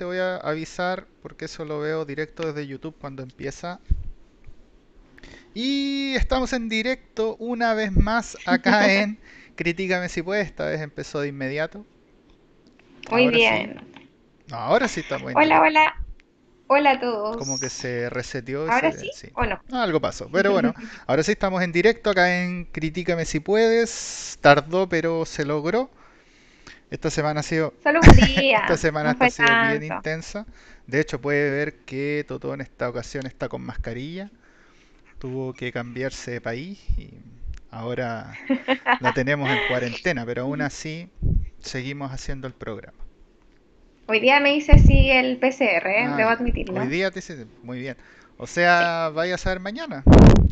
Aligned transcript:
te 0.00 0.06
voy 0.06 0.16
a 0.16 0.36
avisar 0.36 1.04
porque 1.20 1.44
eso 1.44 1.66
lo 1.66 1.78
veo 1.78 2.06
directo 2.06 2.50
desde 2.50 2.66
YouTube 2.66 2.96
cuando 2.98 3.22
empieza. 3.22 3.80
Y 5.52 6.14
estamos 6.14 6.54
en 6.54 6.70
directo 6.70 7.36
una 7.36 7.74
vez 7.74 7.92
más 7.92 8.38
acá 8.46 8.90
en 8.94 9.18
Critícame 9.56 10.08
si 10.08 10.22
puedes. 10.22 10.46
Esta 10.46 10.64
vez 10.64 10.80
empezó 10.80 11.20
de 11.20 11.28
inmediato. 11.28 11.84
Muy 13.10 13.28
bien. 13.28 13.78
ahora 14.50 14.88
sí 14.88 15.00
estamos. 15.00 15.34
Hola, 15.36 15.60
hola. 15.60 15.94
Hola 16.68 16.92
a 16.92 17.00
todos. 17.00 17.36
Como 17.36 17.60
que 17.60 17.68
se 17.68 18.08
reseteó. 18.08 18.72
¿Ahora 18.72 18.92
sí, 18.92 19.10
o 19.34 19.44
no? 19.44 19.60
Algo 19.70 20.00
pasó. 20.00 20.30
Pero 20.32 20.52
bueno, 20.52 20.72
ahora 21.08 21.22
sí 21.22 21.32
estamos 21.32 21.62
en 21.62 21.72
directo 21.72 22.08
acá 22.08 22.42
en 22.42 22.64
Critícame 22.64 23.26
si 23.26 23.38
puedes. 23.38 24.38
Tardó, 24.40 24.88
pero 24.88 25.26
se 25.26 25.44
logró. 25.44 25.90
Esta 26.90 27.10
semana 27.10 27.40
ha 27.40 27.42
sido. 27.42 27.72
Solo 27.82 28.00
un 28.00 28.16
día. 28.16 28.58
esta 28.62 28.76
semana 28.76 29.16
ha 29.18 29.30
sido 29.30 29.48
bien 29.70 29.92
intensa. 29.92 30.46
De 30.86 31.00
hecho, 31.00 31.20
puede 31.20 31.50
ver 31.50 31.76
que 31.84 32.24
Toto 32.26 32.52
en 32.52 32.60
esta 32.60 32.88
ocasión 32.88 33.26
está 33.26 33.48
con 33.48 33.62
mascarilla. 33.62 34.30
Tuvo 35.18 35.52
que 35.52 35.70
cambiarse 35.70 36.32
de 36.32 36.40
país 36.40 36.80
y 36.98 37.10
ahora 37.70 38.32
la 39.00 39.12
tenemos 39.14 39.48
en 39.50 39.58
cuarentena, 39.68 40.24
pero 40.26 40.42
aún 40.42 40.62
así 40.62 41.10
seguimos 41.60 42.10
haciendo 42.10 42.46
el 42.48 42.54
programa. 42.54 42.98
Hoy 44.06 44.18
día 44.18 44.40
me 44.40 44.56
hice 44.56 44.78
sí 44.78 45.10
el 45.10 45.36
PCR, 45.36 45.86
¿eh? 45.86 46.04
ah, 46.08 46.16
debo 46.16 46.30
admitirlo. 46.30 46.80
Hoy 46.80 46.88
día 46.88 47.12
te 47.12 47.20
hice, 47.20 47.46
muy 47.62 47.78
bien. 47.78 47.96
O 48.38 48.46
sea, 48.46 49.10
vaya 49.14 49.36
a 49.36 49.38
saber 49.38 49.60
mañana. 49.60 50.02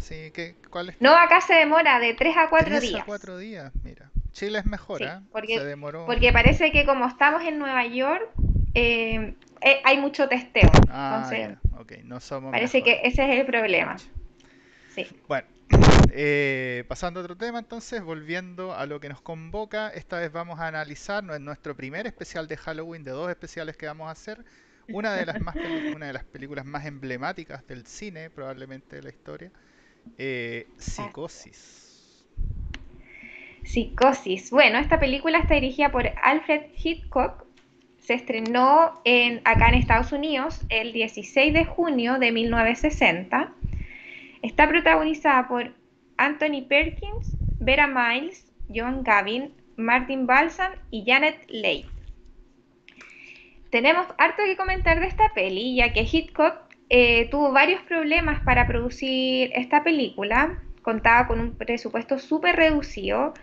Sí, 0.00 0.30
¿qué, 0.32 0.54
¿cuál 0.70 0.90
es? 0.90 1.00
No, 1.00 1.12
acá 1.16 1.40
se 1.40 1.54
demora 1.54 1.98
de 1.98 2.14
3 2.14 2.36
a 2.36 2.50
4 2.50 2.80
días. 2.80 2.92
3 2.92 3.02
a 3.02 3.04
4 3.06 3.38
días, 3.38 3.72
mira. 3.82 4.10
Chile 4.32 4.58
es 4.58 4.66
mejor, 4.66 5.02
¿eh? 5.02 5.20
Porque, 5.32 5.58
se 5.58 5.64
demoró. 5.64 6.06
Porque 6.06 6.32
parece 6.32 6.70
que 6.70 6.84
como 6.84 7.06
estamos 7.06 7.42
en 7.42 7.58
Nueva 7.58 7.86
York, 7.86 8.28
eh, 8.74 9.34
eh 9.60 9.80
hay 9.84 9.98
mucho 9.98 10.28
testeo. 10.28 10.70
Ah, 10.88 11.24
entonces, 11.30 11.58
okay. 11.78 12.02
no 12.04 12.20
somos 12.20 12.52
parece 12.52 12.82
que 12.82 13.00
ese 13.04 13.24
es 13.24 13.40
el 13.40 13.46
problema. 13.46 13.96
Sí. 14.94 15.06
Bueno, 15.26 15.46
eh, 16.12 16.84
pasando 16.88 17.20
a 17.20 17.22
otro 17.22 17.36
tema, 17.36 17.58
entonces, 17.58 18.02
volviendo 18.02 18.74
a 18.74 18.86
lo 18.86 19.00
que 19.00 19.08
nos 19.08 19.20
convoca, 19.20 19.88
esta 19.90 20.18
vez 20.18 20.32
vamos 20.32 20.60
a 20.60 20.68
analizar 20.68 21.22
nuestro 21.22 21.76
primer 21.76 22.06
especial 22.06 22.48
de 22.48 22.56
Halloween, 22.56 23.04
de 23.04 23.10
dos 23.10 23.28
especiales 23.30 23.76
que 23.76 23.86
vamos 23.86 24.08
a 24.08 24.12
hacer, 24.12 24.44
una 24.88 25.14
de 25.14 25.26
las, 25.26 25.40
más 25.40 25.54
una 25.94 26.06
de 26.06 26.12
las 26.12 26.24
películas 26.24 26.64
más 26.64 26.86
emblemáticas 26.86 27.66
del 27.66 27.86
cine, 27.86 28.30
probablemente 28.30 28.96
de 28.96 29.02
la 29.02 29.10
historia, 29.10 29.50
eh, 30.16 30.68
Psicosis. 30.78 31.87
Psicosis. 33.68 34.50
Bueno, 34.50 34.78
esta 34.78 34.98
película 34.98 35.38
está 35.38 35.54
dirigida 35.54 35.90
por 35.90 36.10
Alfred 36.22 36.62
Hitchcock. 36.82 37.44
Se 37.98 38.14
estrenó 38.14 39.00
en, 39.04 39.42
acá 39.44 39.68
en 39.68 39.74
Estados 39.74 40.12
Unidos 40.12 40.62
el 40.70 40.92
16 40.92 41.52
de 41.52 41.64
junio 41.66 42.18
de 42.18 42.32
1960 42.32 43.52
Está 44.42 44.68
protagonizada 44.68 45.48
por 45.48 45.72
Anthony 46.16 46.62
Perkins, 46.68 47.36
Vera 47.58 47.88
Miles, 47.88 48.46
John 48.72 49.02
Gavin, 49.02 49.52
Martin 49.76 50.26
Balsam 50.26 50.72
y 50.90 51.04
Janet 51.04 51.44
Leigh. 51.48 51.86
Tenemos 53.70 54.06
harto 54.16 54.42
que 54.44 54.56
comentar 54.56 55.00
de 55.00 55.06
esta 55.06 55.32
peli, 55.34 55.74
ya 55.74 55.92
que 55.92 56.06
Hitchcock 56.10 56.54
eh, 56.88 57.28
tuvo 57.30 57.52
varios 57.52 57.82
problemas 57.82 58.40
para 58.44 58.66
producir 58.66 59.50
esta 59.54 59.82
película. 59.82 60.62
Contaba 60.82 61.26
con 61.26 61.40
un 61.40 61.56
presupuesto 61.56 62.18
súper 62.18 62.56
reducido. 62.56 63.34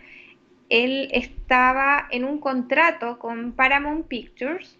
Él 0.69 1.09
estaba 1.11 2.07
en 2.11 2.23
un 2.25 2.39
contrato 2.39 3.19
con 3.19 3.53
Paramount 3.53 4.07
Pictures 4.07 4.79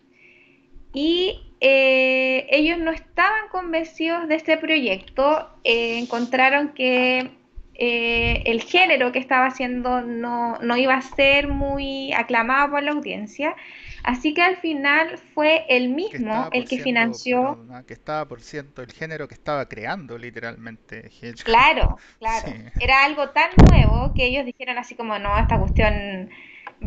y 0.93 1.41
eh, 1.59 2.47
ellos 2.49 2.77
no 2.77 2.91
estaban 2.91 3.49
convencidos 3.51 4.27
de 4.27 4.35
este 4.35 4.57
proyecto, 4.57 5.49
eh, 5.63 5.99
encontraron 5.99 6.73
que 6.73 7.31
eh, 7.77 8.43
el 8.45 8.61
género 8.61 9.11
que 9.11 9.19
estaba 9.19 9.47
haciendo 9.47 10.01
no, 10.01 10.77
iba 10.77 10.95
a 10.95 11.01
ser 11.01 11.47
muy 11.47 12.13
aclamado 12.13 12.71
por 12.71 12.83
la 12.83 12.91
audiencia, 12.91 13.55
así 14.03 14.33
que 14.33 14.41
al 14.41 14.57
final 14.57 15.17
fue 15.33 15.65
el 15.69 15.89
mismo 15.89 16.49
el 16.51 16.67
que 16.67 16.79
financió... 16.79 17.65
Ah, 17.71 17.83
que 17.85 17.93
estaba 17.93 18.27
por 18.27 18.41
ciento 18.41 18.81
el 18.81 18.91
género 18.91 19.27
que 19.27 19.33
estaba 19.33 19.67
creando 19.67 20.17
literalmente. 20.17 21.09
Claro, 21.43 21.97
claro. 22.19 22.53
Era 22.79 23.03
algo 23.03 23.29
tan 23.29 23.49
nuevo 23.69 24.13
que 24.13 24.25
ellos 24.25 24.45
dijeron 24.45 24.77
así 24.77 24.95
como, 24.95 25.19
no, 25.19 25.37
esta 25.37 25.59
cuestión 25.59 26.29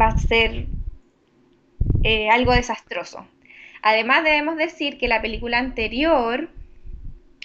va 0.01 0.09
a 0.09 0.19
ser 0.19 0.67
algo 2.31 2.53
desastroso. 2.53 3.27
Además 3.83 4.25
debemos 4.25 4.57
decir 4.57 4.99
que 4.99 5.09
la 5.09 5.23
película 5.23 5.59
anterior 5.59 6.51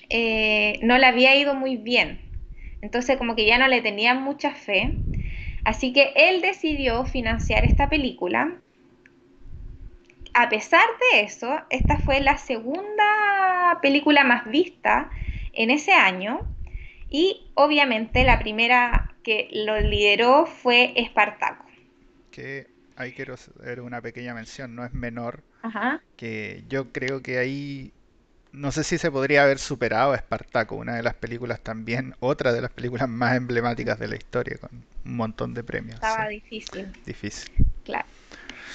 eh, 0.09 0.79
no 0.81 0.97
le 0.97 1.05
había 1.05 1.35
ido 1.35 1.55
muy 1.55 1.77
bien, 1.77 2.19
entonces 2.83 3.17
como 3.17 3.33
que 3.33 3.45
ya 3.45 3.57
no 3.57 3.69
le 3.69 3.81
tenían 3.81 4.21
mucha 4.21 4.53
fe, 4.53 4.97
así 5.63 5.93
que 5.93 6.11
él 6.17 6.41
decidió 6.41 7.05
financiar 7.05 7.63
esta 7.63 7.87
película. 7.87 8.57
A 10.33 10.49
pesar 10.49 10.83
de 11.11 11.21
eso, 11.21 11.61
esta 11.69 11.97
fue 11.97 12.19
la 12.19 12.37
segunda 12.37 13.79
película 13.81 14.25
más 14.25 14.45
vista 14.49 15.09
en 15.53 15.71
ese 15.71 15.93
año 15.93 16.41
y 17.09 17.47
obviamente 17.53 18.25
la 18.25 18.37
primera 18.37 19.15
que 19.23 19.47
lo 19.53 19.79
lideró 19.79 20.45
fue 20.45 20.91
Espartaco. 20.97 21.65
Que 22.31 22.67
ahí 22.97 23.13
quiero 23.13 23.35
hacer 23.35 23.79
una 23.79 24.01
pequeña 24.01 24.33
mención, 24.33 24.75
no 24.75 24.83
es 24.83 24.93
menor 24.93 25.41
que 26.17 26.65
yo 26.67 26.91
creo 26.91 27.21
que 27.21 27.37
ahí 27.37 27.93
no 28.53 28.71
sé 28.71 28.83
si 28.83 28.97
se 28.97 29.11
podría 29.11 29.43
haber 29.43 29.57
superado 29.59 30.13
a 30.13 30.15
Espartaco, 30.15 30.75
una 30.75 30.95
de 30.95 31.03
las 31.03 31.15
películas 31.15 31.59
también, 31.59 32.15
otra 32.19 32.53
de 32.53 32.61
las 32.61 32.71
películas 32.71 33.09
más 33.09 33.35
emblemáticas 33.35 33.99
de 33.99 34.07
la 34.07 34.15
historia, 34.15 34.57
con 34.57 34.69
un 35.05 35.15
montón 35.15 35.53
de 35.53 35.63
premios. 35.63 35.95
Estaba 35.95 36.27
difícil. 36.27 36.87
Difícil. 37.05 37.51
Claro. 37.83 38.05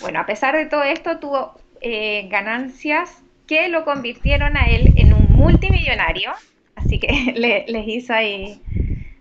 Bueno, 0.01 0.21
a 0.21 0.27
pesar 0.27 0.57
de 0.57 0.67
todo 0.67 0.83
esto, 0.83 1.19
tuvo 1.19 1.61
eh, 1.81 2.29
ganancias 2.29 3.23
que 3.47 3.69
lo 3.69 3.85
convirtieron 3.85 4.57
a 4.57 4.67
él 4.67 4.93
en 4.97 5.15
un 5.15 5.27
multimillonario, 5.31 6.33
así 6.75 6.99
que 6.99 7.33
le, 7.37 7.65
les 7.69 7.89
hizo 7.89 8.13
ahí 8.13 8.61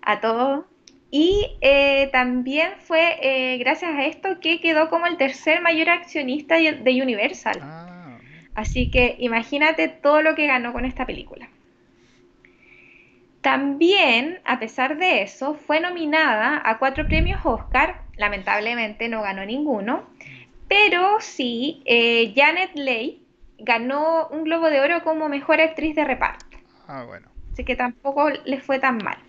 a 0.02 0.20
todos 0.20 0.66
y 1.10 1.58
eh, 1.62 2.10
también 2.12 2.72
fue 2.80 3.18
eh, 3.22 3.58
gracias 3.60 3.96
a 3.96 4.06
esto 4.06 4.40
que 4.42 4.60
quedó 4.60 4.90
como 4.90 5.06
el 5.06 5.18
tercer 5.18 5.62
mayor 5.62 5.90
accionista 5.90 6.56
de 6.58 7.02
Universal. 7.02 7.60
Ah, 7.62 7.77
Así 8.58 8.90
que 8.90 9.16
imagínate 9.20 9.88
todo 9.88 10.24
lo 10.24 10.34
que 10.34 10.48
ganó 10.48 10.74
con 10.74 10.84
esta 10.84 11.06
película. 11.06 11.48
También, 13.42 14.40
a 14.46 14.58
pesar 14.58 14.98
de 14.98 15.22
eso, 15.22 15.54
fue 15.54 15.80
nominada 15.80 16.64
a 16.66 16.80
cuatro 16.80 17.08
premios 17.08 17.40
Oscar. 17.44 18.02
Lamentablemente 18.16 19.10
no 19.10 19.22
ganó 19.22 19.46
ninguno. 19.46 20.10
Pero 20.68 21.18
sí, 21.20 21.84
eh, 21.86 22.34
Janet 22.36 22.72
Leigh 22.74 23.22
ganó 23.60 24.28
un 24.30 24.44
Globo 24.44 24.72
de 24.72 24.82
Oro 24.82 25.04
como 25.04 25.30
mejor 25.30 25.62
actriz 25.62 25.96
de 25.96 26.04
reparto. 26.04 26.58
Ah, 26.88 27.04
bueno. 27.04 27.28
Así 27.54 27.64
que 27.64 27.76
tampoco 27.76 28.32
le 28.44 28.60
fue 28.60 28.80
tan 28.80 28.98
mal. 28.98 29.20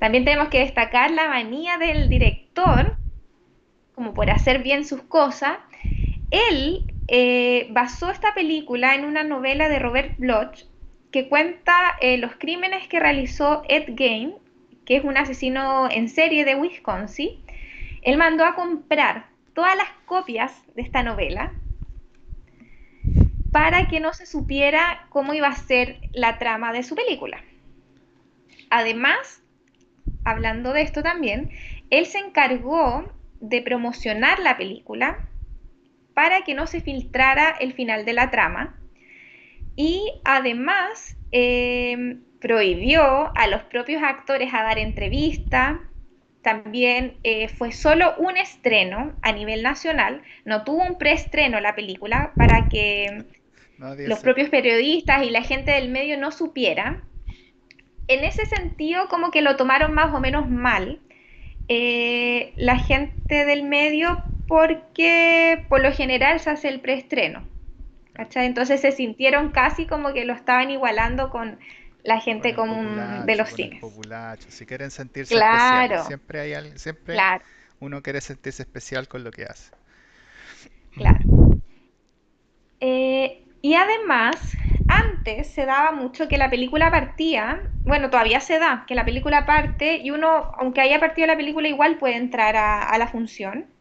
También 0.00 0.24
tenemos 0.24 0.48
que 0.48 0.58
destacar 0.58 1.12
la 1.12 1.28
manía 1.28 1.78
del 1.78 2.08
director, 2.08 2.96
como 3.94 4.12
por 4.12 4.28
hacer 4.28 4.60
bien 4.64 4.84
sus 4.84 5.02
cosas. 5.02 5.58
Él 6.32 6.84
eh, 7.08 7.66
basó 7.70 8.10
esta 8.10 8.34
película 8.34 8.94
en 8.94 9.04
una 9.04 9.24
novela 9.24 9.68
de 9.68 9.78
Robert 9.78 10.14
Bloch 10.18 10.64
que 11.12 11.28
cuenta 11.28 11.74
eh, 12.00 12.18
los 12.18 12.34
crímenes 12.36 12.88
que 12.88 12.98
realizó 12.98 13.62
Ed 13.68 13.94
Gein, 13.96 14.34
que 14.84 14.96
es 14.96 15.04
un 15.04 15.16
asesino 15.16 15.88
en 15.90 16.08
serie 16.08 16.44
de 16.44 16.56
Wisconsin. 16.56 17.44
Él 18.02 18.18
mandó 18.18 18.44
a 18.44 18.54
comprar 18.54 19.26
todas 19.54 19.76
las 19.76 19.88
copias 20.06 20.62
de 20.74 20.82
esta 20.82 21.02
novela 21.02 21.52
para 23.52 23.86
que 23.86 24.00
no 24.00 24.12
se 24.12 24.26
supiera 24.26 25.06
cómo 25.10 25.32
iba 25.34 25.46
a 25.46 25.54
ser 25.54 26.00
la 26.12 26.38
trama 26.38 26.72
de 26.72 26.82
su 26.82 26.96
película. 26.96 27.44
Además, 28.68 29.42
hablando 30.24 30.72
de 30.72 30.82
esto 30.82 31.04
también, 31.04 31.50
él 31.90 32.06
se 32.06 32.18
encargó 32.18 33.04
de 33.40 33.62
promocionar 33.62 34.40
la 34.40 34.56
película 34.56 35.28
para 36.14 36.42
que 36.42 36.54
no 36.54 36.66
se 36.66 36.80
filtrara 36.80 37.50
el 37.60 37.72
final 37.72 38.04
de 38.04 38.12
la 38.12 38.30
trama. 38.30 38.78
Y 39.76 40.12
además 40.24 41.16
em, 41.32 42.22
prohibió 42.40 43.36
a 43.36 43.46
los 43.48 43.62
propios 43.64 44.02
actores 44.02 44.54
a 44.54 44.62
dar 44.62 44.78
entrevista. 44.78 45.80
También 46.42 47.16
eh, 47.24 47.48
fue 47.48 47.72
solo 47.72 48.14
un 48.18 48.36
estreno 48.36 49.14
a 49.22 49.32
nivel 49.32 49.62
nacional, 49.62 50.22
no 50.44 50.62
tuvo 50.62 50.82
un 50.82 50.98
preestreno 50.98 51.58
la 51.60 51.74
película 51.74 52.34
para 52.36 52.68
que 52.68 53.24
los 53.78 54.20
propios 54.20 54.50
periodistas 54.50 55.24
y 55.24 55.30
la 55.30 55.42
gente 55.42 55.72
del 55.72 55.88
medio 55.88 56.18
no 56.18 56.30
supieran 56.30 57.02
en 58.08 58.24
ese 58.24 58.46
sentido 58.46 59.08
como 59.08 59.30
que 59.30 59.42
lo 59.42 59.56
tomaron 59.56 59.94
más 59.94 60.14
o 60.14 60.20
menos 60.20 60.48
mal. 60.48 61.00
Eh, 61.68 62.52
la 62.56 62.78
gente 62.78 63.46
del 63.46 63.62
medio 63.62 64.20
porque 64.46 65.64
por 65.68 65.80
lo 65.82 65.92
general 65.92 66.40
se 66.40 66.50
hace 66.50 66.68
el 66.68 66.80
preestreno. 66.80 67.48
¿cachai? 68.14 68.46
Entonces 68.46 68.80
se 68.82 68.92
sintieron 68.92 69.50
casi 69.52 69.86
como 69.86 70.12
que 70.14 70.24
lo 70.24 70.34
estaban 70.34 70.70
igualando 70.70 71.30
con 71.30 71.58
la 72.04 72.20
gente 72.20 72.54
común 72.54 73.26
de 73.26 73.36
los 73.36 73.50
cines. 73.50 73.80
populacho. 73.80 74.50
Si 74.50 74.66
quieren 74.66 74.90
sentirse 74.90 75.38
especiales, 75.38 76.00
Claro, 76.00 76.02
siempre 76.02 76.40
hay 76.40 76.54
alguien, 76.54 76.78
siempre 76.78 77.24
claro, 77.28 77.44
uno 77.80 78.02
quiere 78.02 78.20
sentirse 78.20 78.62
especial 78.62 79.08
con 79.08 79.24
lo 79.24 79.30
que 79.32 79.44
hace. 79.44 79.72
claro. 80.90 81.26
Eh, 82.80 83.48
y 83.62 83.74
además, 83.74 84.58
antes 84.86 85.52
se 85.54 85.64
daba 85.66 85.92
mucho 85.92 86.28
que 86.28 86.38
la 86.38 86.50
película 86.50 86.90
partía, 86.90 87.72
bueno, 87.84 88.10
todavía 88.10 88.40
se 88.40 88.58
da, 88.58 88.84
que 88.86 88.94
la 88.94 89.04
película 89.04 89.46
parte 89.46 89.96
y 89.98 90.10
uno, 90.10 90.52
aunque 90.58 90.80
haya 90.82 91.00
partido 91.00 91.26
la 91.26 91.36
película, 91.36 91.68
igual 91.68 91.98
puede 91.98 92.16
entrar 92.16 92.56
a, 92.56 92.82
a 92.88 92.98
la 92.98 93.08
función. 93.08 93.73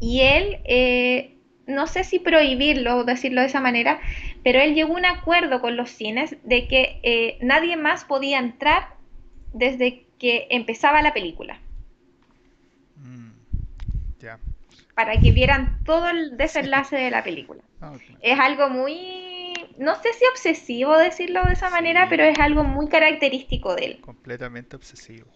Y 0.00 0.22
él, 0.22 0.58
eh, 0.64 1.36
no 1.66 1.86
sé 1.86 2.04
si 2.04 2.18
prohibirlo 2.18 2.96
o 2.98 3.04
decirlo 3.04 3.42
de 3.42 3.46
esa 3.48 3.60
manera, 3.60 4.00
pero 4.42 4.58
él 4.60 4.74
llegó 4.74 4.94
a 4.94 4.98
un 4.98 5.04
acuerdo 5.04 5.60
con 5.60 5.76
los 5.76 5.90
cines 5.90 6.36
de 6.44 6.66
que 6.66 6.98
eh, 7.02 7.38
nadie 7.42 7.76
más 7.76 8.04
podía 8.04 8.38
entrar 8.38 8.94
desde 9.52 10.06
que 10.18 10.46
empezaba 10.50 11.02
la 11.02 11.12
película, 11.12 11.60
Mm, 12.96 13.30
ya. 14.20 14.38
para 14.94 15.18
que 15.20 15.30
vieran 15.32 15.82
todo 15.84 16.08
el 16.08 16.36
desenlace 16.36 16.96
de 16.96 17.10
la 17.10 17.22
película. 17.24 17.62
Ah. 17.82 17.92
Es 18.20 18.38
algo 18.38 18.68
muy, 18.68 19.54
no 19.78 19.94
sé 20.02 20.12
si 20.12 20.26
obsesivo 20.32 20.98
decirlo 20.98 21.42
de 21.46 21.54
esa 21.54 21.70
manera, 21.70 22.08
pero 22.10 22.24
es 22.24 22.38
algo 22.38 22.62
muy 22.62 22.88
característico 22.88 23.74
de 23.74 23.84
él. 23.86 24.00
completamente 24.02 24.76
obsesivo. 24.76 25.26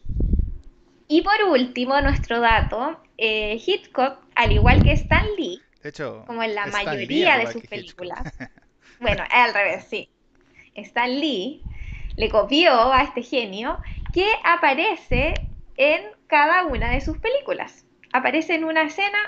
Y 1.08 1.22
por 1.22 1.42
último, 1.50 2.00
nuestro 2.00 2.40
dato, 2.40 2.98
eh, 3.18 3.60
Hitchcock, 3.64 4.18
al 4.34 4.52
igual 4.52 4.82
que 4.82 4.92
Stan 4.92 5.24
Lee, 5.36 5.60
De 5.82 5.90
hecho, 5.90 6.24
como 6.26 6.42
en 6.42 6.54
la 6.54 6.64
Stan 6.66 6.86
mayoría 6.86 7.38
de 7.38 7.52
sus 7.52 7.62
películas, 7.64 8.22
bueno, 9.00 9.24
al 9.30 9.52
revés, 9.52 9.84
sí, 9.84 10.08
Stan 10.74 11.20
Lee 11.20 11.62
le 12.16 12.28
copió 12.30 12.92
a 12.92 13.02
este 13.02 13.22
genio 13.22 13.80
que 14.12 14.26
aparece 14.44 15.34
en 15.76 16.02
cada 16.26 16.64
una 16.64 16.90
de 16.90 17.00
sus 17.00 17.18
películas. 17.18 17.84
Aparece 18.12 18.54
en 18.54 18.64
una 18.64 18.82
escena, 18.84 19.18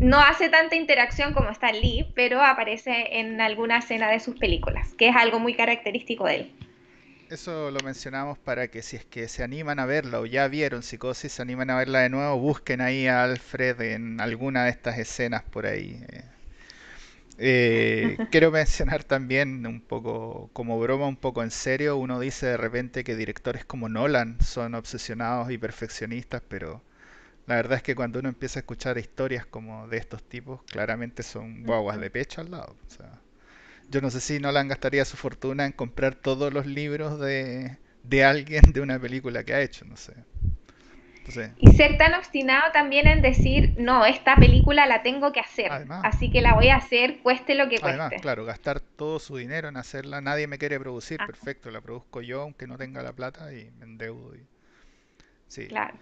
no 0.00 0.20
hace 0.20 0.48
tanta 0.48 0.74
interacción 0.76 1.32
como 1.32 1.50
Stan 1.50 1.80
Lee, 1.80 2.10
pero 2.14 2.42
aparece 2.42 3.18
en 3.20 3.40
alguna 3.40 3.78
escena 3.78 4.10
de 4.10 4.20
sus 4.20 4.36
películas, 4.36 4.94
que 4.94 5.08
es 5.08 5.16
algo 5.16 5.38
muy 5.38 5.54
característico 5.54 6.24
de 6.26 6.34
él. 6.36 6.52
Eso 7.32 7.70
lo 7.72 7.82
mencionamos 7.82 8.38
para 8.38 8.68
que 8.68 8.80
si 8.82 8.96
es 8.96 9.04
que 9.04 9.26
se 9.26 9.42
animan 9.42 9.78
a 9.80 9.86
verla 9.86 10.20
o 10.20 10.26
ya 10.26 10.46
vieron 10.46 10.82
Psicosis, 10.84 11.32
se 11.32 11.42
animan 11.42 11.70
a 11.70 11.76
verla 11.76 12.00
de 12.00 12.10
nuevo, 12.10 12.38
busquen 12.38 12.80
ahí 12.80 13.06
a 13.08 13.24
Alfred 13.24 13.80
en 13.80 14.20
alguna 14.20 14.64
de 14.64 14.70
estas 14.70 14.98
escenas 14.98 15.42
por 15.42 15.66
ahí. 15.66 16.04
eh. 16.08 16.24
Eh, 17.38 18.20
quiero 18.30 18.50
mencionar 18.50 19.04
también 19.04 19.66
un 19.66 19.80
poco, 19.80 20.50
como 20.52 20.78
broma, 20.78 21.06
un 21.08 21.16
poco 21.16 21.42
en 21.42 21.50
serio, 21.50 21.96
uno 21.96 22.20
dice 22.20 22.46
de 22.46 22.56
repente 22.56 23.04
que 23.04 23.16
directores 23.16 23.64
como 23.64 23.88
Nolan 23.88 24.38
son 24.40 24.74
obsesionados 24.74 25.50
y 25.50 25.58
perfeccionistas, 25.58 26.42
pero 26.48 26.82
la 27.46 27.56
verdad 27.56 27.78
es 27.78 27.82
que 27.84 27.94
cuando 27.96 28.20
uno 28.20 28.30
empieza 28.30 28.60
a 28.60 28.62
escuchar 28.62 28.98
historias 28.98 29.46
como 29.46 29.88
de 29.88 29.98
estos 29.98 30.22
tipos, 30.24 30.62
claramente 30.64 31.22
son 31.24 31.64
guaguas 31.64 32.00
de 32.00 32.10
pecho 32.10 32.40
al 32.42 32.50
lado. 32.52 32.76
O 32.86 32.90
sea, 32.90 33.20
yo 33.88 34.00
no 34.00 34.10
sé 34.10 34.20
si 34.20 34.40
Nolan 34.40 34.68
gastaría 34.68 35.04
su 35.04 35.16
fortuna 35.16 35.66
en 35.66 35.72
comprar 35.72 36.14
todos 36.16 36.52
los 36.52 36.66
libros 36.66 37.20
de, 37.20 37.78
de 38.02 38.24
alguien 38.24 38.62
de 38.72 38.80
una 38.80 38.98
película 39.00 39.44
que 39.44 39.54
ha 39.54 39.60
hecho, 39.62 39.84
no 39.84 39.96
sé. 39.96 40.14
Entonces, 41.18 41.52
Y 41.56 41.70
ser 41.72 41.96
tan 41.96 42.12
obstinado 42.12 42.72
también 42.72 43.06
en 43.06 43.22
decir, 43.22 43.72
no, 43.78 44.04
esta 44.04 44.36
película 44.36 44.84
la 44.84 45.02
tengo 45.02 45.32
que 45.32 45.40
hacer, 45.40 45.78
además, 45.78 46.02
así 46.02 46.30
que 46.30 46.42
la 46.42 46.52
voy 46.52 46.68
a 46.68 46.76
hacer, 46.76 47.20
cueste 47.22 47.54
lo 47.54 47.70
que 47.70 47.80
además, 47.80 48.14
cueste. 48.14 48.18
claro, 48.18 48.46
gastar 48.46 48.80
todo 48.80 49.18
su 49.18 49.36
dinero 49.36 49.68
en 49.68 49.76
hacerla, 49.76 50.22
nadie 50.22 50.46
me 50.46 50.56
quiere 50.56 50.80
producir, 50.80 51.22
perfecto, 51.22 51.70
la 51.70 51.82
produzco 51.82 52.22
yo 52.22 52.40
aunque 52.40 52.66
no 52.66 52.78
tenga 52.78 53.02
la 53.02 53.12
plata 53.12 53.52
y 53.52 53.70
me 53.72 53.84
endeudo. 53.84 54.34
y- 54.34 54.48
Sí. 55.48 55.68
claro. 55.68 55.98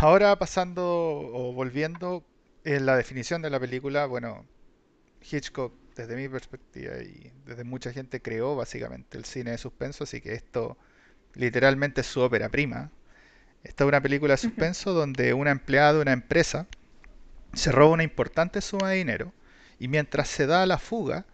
Ahora 0.00 0.36
pasando 0.38 0.82
o 0.84 1.52
volviendo 1.52 2.24
en 2.64 2.86
la 2.86 2.96
definición 2.96 3.42
de 3.42 3.50
la 3.50 3.60
película, 3.60 4.06
bueno, 4.06 4.46
Hitchcock, 5.22 5.74
desde 5.94 6.16
mi 6.16 6.28
perspectiva 6.28 6.96
y 7.02 7.32
desde 7.46 7.64
mucha 7.64 7.92
gente, 7.92 8.20
creó 8.20 8.56
básicamente 8.56 9.18
el 9.18 9.24
cine 9.24 9.52
de 9.52 9.58
suspenso, 9.58 10.04
así 10.04 10.20
que 10.20 10.34
esto 10.34 10.76
literalmente 11.34 12.02
es 12.02 12.06
su 12.06 12.20
ópera 12.20 12.48
prima. 12.48 12.90
Esta 13.64 13.84
es 13.84 13.88
una 13.88 14.00
película 14.00 14.34
de 14.34 14.38
suspenso 14.38 14.92
donde 14.92 15.34
una 15.34 15.50
empleada 15.50 15.94
de 15.94 16.00
una 16.00 16.12
empresa 16.12 16.66
se 17.54 17.70
roba 17.72 17.92
una 17.92 18.02
importante 18.02 18.60
suma 18.60 18.90
de 18.90 18.96
dinero 18.96 19.32
y 19.78 19.88
mientras 19.88 20.28
se 20.28 20.46
da 20.46 20.66
la 20.66 20.78
fuga, 20.78 21.26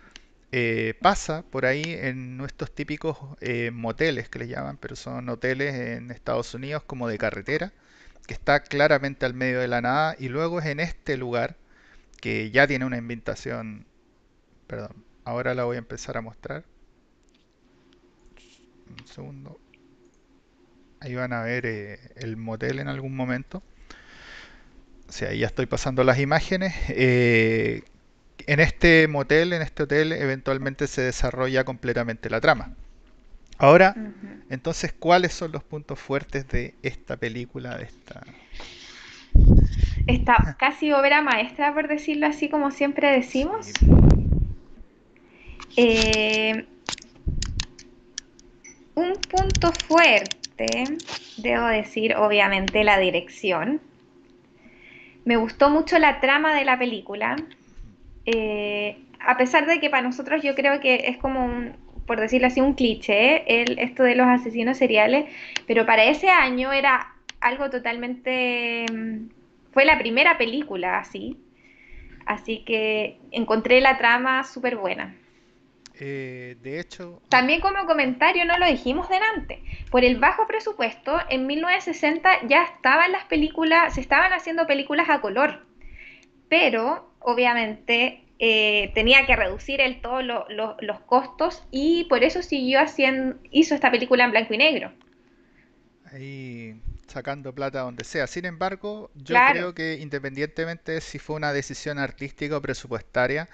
eh, 0.51 0.95
pasa 1.03 1.43
por 1.51 1.67
ahí 1.67 1.83
en 1.85 2.39
nuestros 2.39 2.75
típicos 2.75 3.19
eh, 3.41 3.71
moteles 3.71 4.29
que 4.31 4.39
le 4.39 4.49
llaman, 4.49 4.79
pero 4.79 4.97
son 4.97 5.29
hoteles 5.29 5.75
en 5.75 6.11
Estados 6.11 6.55
Unidos 6.55 6.83
como 6.85 7.09
de 7.09 7.19
carretera, 7.19 7.73
que 8.27 8.35
está 8.35 8.61
claramente 8.61 9.27
al 9.27 9.35
medio 9.35 9.61
de 9.61 9.69
la 9.69 9.83
nada 9.83 10.17
y 10.19 10.29
luego 10.29 10.61
es 10.61 10.67
en 10.67 10.81
este 10.81 11.17
lugar 11.19 11.57
que 12.21 12.51
ya 12.51 12.67
tiene 12.67 12.85
una 12.87 12.99
ambientación, 12.99 13.87
perdón, 14.69 15.05
ahora 15.25 15.55
la 15.57 15.65
voy 15.65 15.77
a 15.77 15.81
empezar 15.81 16.17
a 16.17 16.23
mostrar, 16.23 16.65
un 18.87 19.07
segundo, 19.07 19.61
ahí 21.01 21.15
van 21.15 21.33
a 21.33 21.43
ver 21.43 21.67
eh, 21.67 21.99
el 22.17 22.37
motel 22.37 22.79
en 22.79 22.89
algún 22.89 23.15
momento, 23.17 23.63
o 25.09 25.13
sea, 25.13 25.31
ahí 25.31 25.39
ya 25.41 25.47
estoy 25.47 25.67
pasando 25.67 26.05
las 26.05 26.19
imágenes, 26.19 26.75
eh, 26.91 27.83
en 28.47 28.61
este 28.61 29.09
motel, 29.09 29.53
en 29.53 29.63
este 29.63 29.85
hotel, 29.85 30.13
eventualmente 30.13 30.87
se 30.87 31.03
desarrolla 31.03 31.65
completamente 31.65 32.31
la 32.31 32.41
trama. 32.41 32.77
Ahora, 33.59 33.97
entonces, 34.51 34.93
¿cuáles 34.93 35.35
son 35.35 35.53
los 35.53 35.65
puntos 35.65 35.99
fuertes 36.01 36.49
de 36.49 36.77
esta 36.83 37.17
película, 37.19 37.77
de 37.79 37.85
esta... 37.85 38.37
Esta 40.07 40.57
casi 40.59 40.93
obra 40.93 41.23
maestra, 41.23 41.73
por 41.75 41.87
decirlo 41.89 42.27
así, 42.27 42.49
como 42.49 42.71
siempre 42.71 43.15
Sí, 43.31 43.53
decimos. 43.53 43.73
Eh, 45.81 46.65
un 48.97 49.13
punto 49.13 49.71
fuerte, 49.71 50.67
debo 51.37 51.67
decir, 51.67 52.17
obviamente, 52.17 52.83
la 52.83 52.99
dirección. 52.99 53.81
Me 55.25 55.37
gustó 55.37 55.71
mucho 55.71 56.01
la 56.01 56.19
trama 56.19 56.53
de 56.53 56.65
la 56.65 56.81
película. 56.81 57.37
Eh, 58.27 58.99
a 59.21 59.37
pesar 59.37 59.67
de 59.67 59.79
que 59.79 59.89
para 59.89 60.03
nosotros 60.03 60.43
yo 60.43 60.57
creo 60.57 60.81
que 60.81 61.05
es 61.07 61.17
como 61.19 61.45
un, 61.45 61.77
por 62.09 62.19
decirlo 62.19 62.49
así, 62.49 62.61
un 62.61 62.75
cliché, 62.75 63.63
el, 63.63 63.79
esto 63.79 64.03
de 64.03 64.17
los 64.17 64.27
asesinos 64.27 64.79
seriales, 64.79 65.27
pero 65.69 65.87
para 65.87 66.07
ese 66.07 66.29
año 66.29 66.73
era 66.73 67.15
algo 67.41 67.71
totalmente... 67.71 68.85
mm, 68.93 69.29
Fue 69.73 69.85
la 69.85 69.97
primera 69.97 70.39
película 70.39 70.99
así, 70.99 71.37
así 72.27 72.65
que 72.65 73.21
encontré 73.31 73.81
la 73.81 73.97
trama 73.97 74.43
súper 74.43 74.75
buena. 74.77 75.15
Eh, 76.01 76.57
de 76.63 76.81
hecho, 76.81 77.21
También 77.31 77.61
como 77.61 77.87
comentario, 77.87 78.45
no 78.45 78.59
lo 78.59 78.67
dijimos 78.67 79.09
delante, 79.09 79.63
por 79.91 80.05
el 80.05 80.19
bajo 80.19 80.47
presupuesto, 80.47 81.19
en 81.31 81.47
1960 81.47 82.47
ya 82.49 82.65
estaban 82.65 83.13
las 83.13 83.25
películas, 83.25 83.95
se 83.95 84.01
estaban 84.01 84.33
haciendo 84.33 84.67
películas 84.67 85.09
a 85.11 85.21
color, 85.21 85.65
pero 86.49 87.13
obviamente 87.21 88.25
eh, 88.41 88.93
tenía 88.95 89.27
que 89.27 89.37
reducir 89.37 89.81
el, 89.81 90.01
lo- 90.03 90.49
lo- 90.51 90.77
los 90.81 91.01
costos 91.01 91.65
y 91.73 92.05
por 92.05 92.25
eso 92.25 92.43
siguió 92.43 92.81
haciendo, 92.81 93.39
hizo 93.51 93.75
esta 93.75 93.91
película 93.91 94.25
en 94.25 94.33
blanco 94.33 94.55
y 94.55 94.59
negro. 94.59 94.93
ahí 96.05 96.81
sacando 97.07 97.55
plata 97.55 97.81
donde 97.81 98.05
sea. 98.05 98.27
Sin 98.27 98.45
embargo, 98.45 99.11
yo 99.15 99.45
Claro, 99.45 99.45
creo 99.45 99.75
que 99.75 99.99
independientemente 100.01 100.93
de 100.93 101.01
si 101.01 101.19
fue 101.19 101.37
una 101.37 101.53
decisión 101.53 101.99
artística 101.99 102.57
o 102.57 102.63
presupuestaria, 102.63 103.49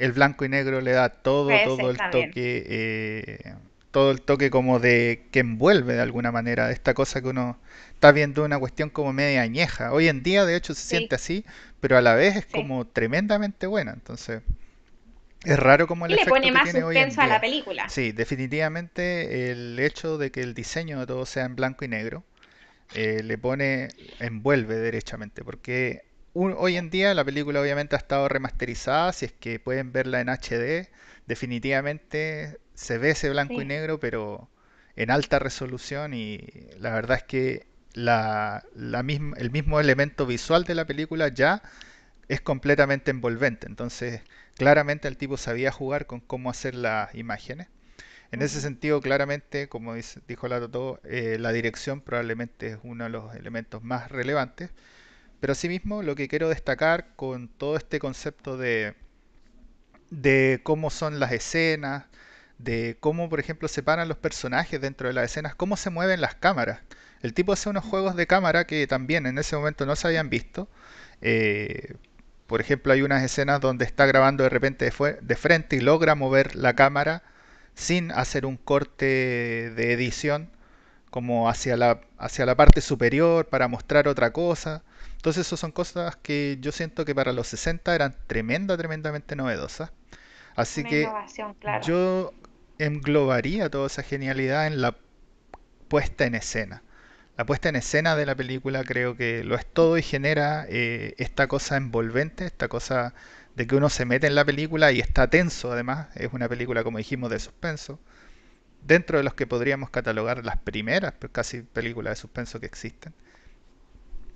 el 0.00 0.12
blanco 0.12 0.44
y 0.44 0.48
negro 0.48 0.80
le 0.80 0.92
da 0.92 1.10
todo, 1.10 1.60
todo 1.60 1.90
el 1.90 2.02
toque, 2.02 2.64
eh, 2.66 3.54
todo 3.90 4.10
el 4.12 4.22
toque 4.22 4.50
como 4.50 4.78
de 4.80 5.28
que 5.32 5.40
envuelve 5.40 5.94
de 5.94 6.00
alguna 6.02 6.32
manera 6.32 6.70
esta 6.72 6.94
cosa 6.94 7.20
que 7.22 7.28
uno 7.28 7.58
está 7.92 8.12
viendo 8.12 8.44
una 8.44 8.58
cuestión 8.58 8.90
como 8.90 9.12
media 9.12 9.42
añeja. 9.42 9.92
Hoy 9.92 10.08
en 10.08 10.22
día, 10.22 10.44
de 10.46 10.56
hecho, 10.56 10.74
se 10.74 10.82
Sí, 10.82 10.88
siente 10.88 11.14
así, 11.16 11.44
pero 11.80 11.96
a 11.98 12.02
la 12.02 12.14
vez 12.14 12.36
es 12.36 12.46
sí. 12.48 12.58
como 12.58 12.86
tremendamente 12.86 13.66
buena. 13.66 13.92
Entonces, 13.92 14.42
es 15.44 15.58
raro 15.58 15.86
como 15.86 16.06
el 16.06 16.12
Y 16.12 16.14
le 16.14 16.26
pone 16.26 16.46
que 16.46 16.52
más 16.52 16.74
hoy 16.82 16.98
en 16.98 17.20
a 17.20 17.26
la 17.26 17.40
película. 17.40 17.88
Sí, 17.88 18.12
definitivamente 18.12 19.50
el 19.50 19.78
hecho 19.80 20.18
de 20.18 20.30
que 20.30 20.42
el 20.42 20.54
diseño 20.54 21.00
de 21.00 21.06
todo 21.06 21.26
sea 21.26 21.44
en 21.44 21.56
blanco 21.56 21.84
y 21.84 21.88
negro 21.88 22.24
eh, 22.92 23.22
le 23.24 23.38
pone, 23.38 23.88
envuelve 24.20 24.76
derechamente, 24.76 25.44
porque 25.44 26.04
un- 26.34 26.54
hoy 26.58 26.76
en 26.76 26.90
día 26.90 27.14
la 27.14 27.24
película 27.24 27.60
obviamente 27.60 27.96
ha 27.96 27.98
estado 27.98 28.28
remasterizada, 28.28 29.12
si 29.12 29.26
es 29.26 29.32
que 29.32 29.58
pueden 29.60 29.92
verla 29.92 30.20
en 30.20 30.28
HD, 30.28 30.88
definitivamente 31.26 32.58
se 32.74 32.98
ve 32.98 33.10
ese 33.10 33.30
blanco 33.30 33.62
y 33.62 33.64
negro, 33.64 34.00
pero 34.00 34.48
en 34.96 35.10
alta 35.10 35.38
resolución 35.38 36.14
y 36.14 36.38
la 36.78 36.92
verdad 36.94 37.18
es 37.18 37.24
que 37.24 37.66
la, 37.94 38.64
la 38.74 39.02
misma- 39.02 39.36
el 39.38 39.50
mismo 39.50 39.80
elemento 39.80 40.26
visual 40.26 40.64
de 40.64 40.74
la 40.74 40.86
película 40.86 41.28
ya 41.28 41.62
es 42.28 42.40
completamente 42.40 43.10
envolvente. 43.10 43.66
Entonces, 43.66 44.22
claramente 44.56 45.08
el 45.08 45.16
tipo 45.16 45.36
sabía 45.36 45.72
jugar 45.72 46.06
con 46.06 46.20
cómo 46.20 46.50
hacer 46.50 46.74
las 46.74 47.14
imágenes. 47.14 47.68
En 48.32 48.42
ese 48.42 48.60
sentido, 48.60 49.00
claramente, 49.02 49.68
como 49.68 49.94
dice- 49.94 50.20
dijo 50.28 50.48
la 50.48 50.60
Totó, 50.60 51.00
eh, 51.04 51.38
la 51.40 51.52
dirección 51.52 52.00
probablemente 52.00 52.68
es 52.68 52.78
uno 52.82 53.04
de 53.04 53.10
los 53.10 53.34
elementos 53.34 53.82
más 53.84 54.10
relevantes. 54.10 54.70
Pero 55.40 55.52
asimismo, 55.52 56.02
lo 56.02 56.14
que 56.16 56.28
quiero 56.28 56.48
destacar 56.48 57.14
con 57.16 57.48
todo 57.48 57.76
este 57.76 57.98
concepto 57.98 58.56
de, 58.56 58.94
de 60.10 60.60
cómo 60.62 60.90
son 60.90 61.20
las 61.20 61.32
escenas, 61.32 62.04
de 62.58 62.96
cómo, 63.00 63.28
por 63.28 63.40
ejemplo, 63.40 63.68
se 63.68 63.82
paran 63.82 64.08
los 64.08 64.18
personajes 64.18 64.80
dentro 64.80 65.08
de 65.08 65.14
las 65.14 65.24
escenas, 65.30 65.54
cómo 65.54 65.76
se 65.76 65.90
mueven 65.90 66.20
las 66.20 66.34
cámaras. 66.34 66.80
El 67.22 67.34
tipo 67.34 67.52
hace 67.52 67.68
unos 67.68 67.84
juegos 67.84 68.16
de 68.16 68.26
cámara 68.26 68.66
que 68.66 68.86
también 68.86 69.26
en 69.26 69.38
ese 69.38 69.56
momento 69.56 69.86
no 69.86 69.96
se 69.96 70.08
habían 70.08 70.30
visto. 70.30 70.68
Eh, 71.22 71.94
por 72.46 72.60
ejemplo, 72.60 72.92
hay 72.92 73.02
unas 73.02 73.22
escenas 73.22 73.60
donde 73.60 73.84
está 73.84 74.06
grabando 74.06 74.44
de 74.44 74.50
repente 74.50 74.84
de, 74.86 75.18
de 75.20 75.36
frente 75.36 75.76
y 75.76 75.80
logra 75.80 76.14
mover 76.14 76.56
la 76.56 76.74
cámara 76.74 77.22
sin 77.74 78.10
hacer 78.12 78.46
un 78.46 78.56
corte 78.56 79.06
de 79.76 79.92
edición 79.92 80.50
como 81.10 81.48
hacia 81.48 81.76
la, 81.76 82.00
hacia 82.18 82.46
la 82.46 82.56
parte 82.56 82.80
superior 82.80 83.48
para 83.48 83.68
mostrar 83.68 84.08
otra 84.08 84.32
cosa. 84.32 84.82
Entonces, 85.20 85.46
eso 85.46 85.58
son 85.58 85.70
cosas 85.70 86.16
que 86.16 86.56
yo 86.62 86.72
siento 86.72 87.04
que 87.04 87.14
para 87.14 87.32
los 87.34 87.46
60 87.48 87.94
eran 87.94 88.16
tremenda, 88.26 88.76
tremendamente 88.78 89.36
novedosas. 89.36 89.92
Así 90.56 90.80
Una 90.80 90.90
que 90.90 91.08
claro. 91.60 91.86
yo 91.86 92.34
englobaría 92.78 93.70
toda 93.70 93.86
esa 93.88 94.02
genialidad 94.02 94.66
en 94.66 94.80
la 94.80 94.96
puesta 95.88 96.24
en 96.26 96.34
escena. 96.34 96.82
La 97.36 97.46
puesta 97.46 97.68
en 97.68 97.76
escena 97.76 98.16
de 98.16 98.26
la 98.26 98.34
película 98.34 98.84
creo 98.84 99.16
que 99.16 99.44
lo 99.44 99.56
es 99.56 99.66
todo 99.66 99.98
y 99.98 100.02
genera 100.02 100.66
eh, 100.68 101.14
esta 101.18 101.48
cosa 101.48 101.76
envolvente, 101.76 102.46
esta 102.46 102.68
cosa 102.68 103.14
de 103.56 103.66
que 103.66 103.76
uno 103.76 103.90
se 103.90 104.06
mete 104.06 104.26
en 104.26 104.34
la 104.34 104.44
película 104.46 104.92
y 104.92 105.00
está 105.00 105.28
tenso 105.30 105.72
además. 105.72 106.08
Es 106.16 106.32
una 106.32 106.48
película, 106.48 106.84
como 106.84 106.98
dijimos, 106.98 107.30
de 107.30 107.40
suspenso. 107.40 107.98
Dentro 108.82 109.18
de 109.18 109.24
los 109.24 109.34
que 109.34 109.46
podríamos 109.46 109.90
catalogar 109.90 110.44
las 110.44 110.58
primeras, 110.58 111.14
pues, 111.18 111.32
casi 111.32 111.62
películas 111.62 112.12
de 112.12 112.16
suspenso 112.22 112.60
que 112.60 112.66
existen. 112.66 113.14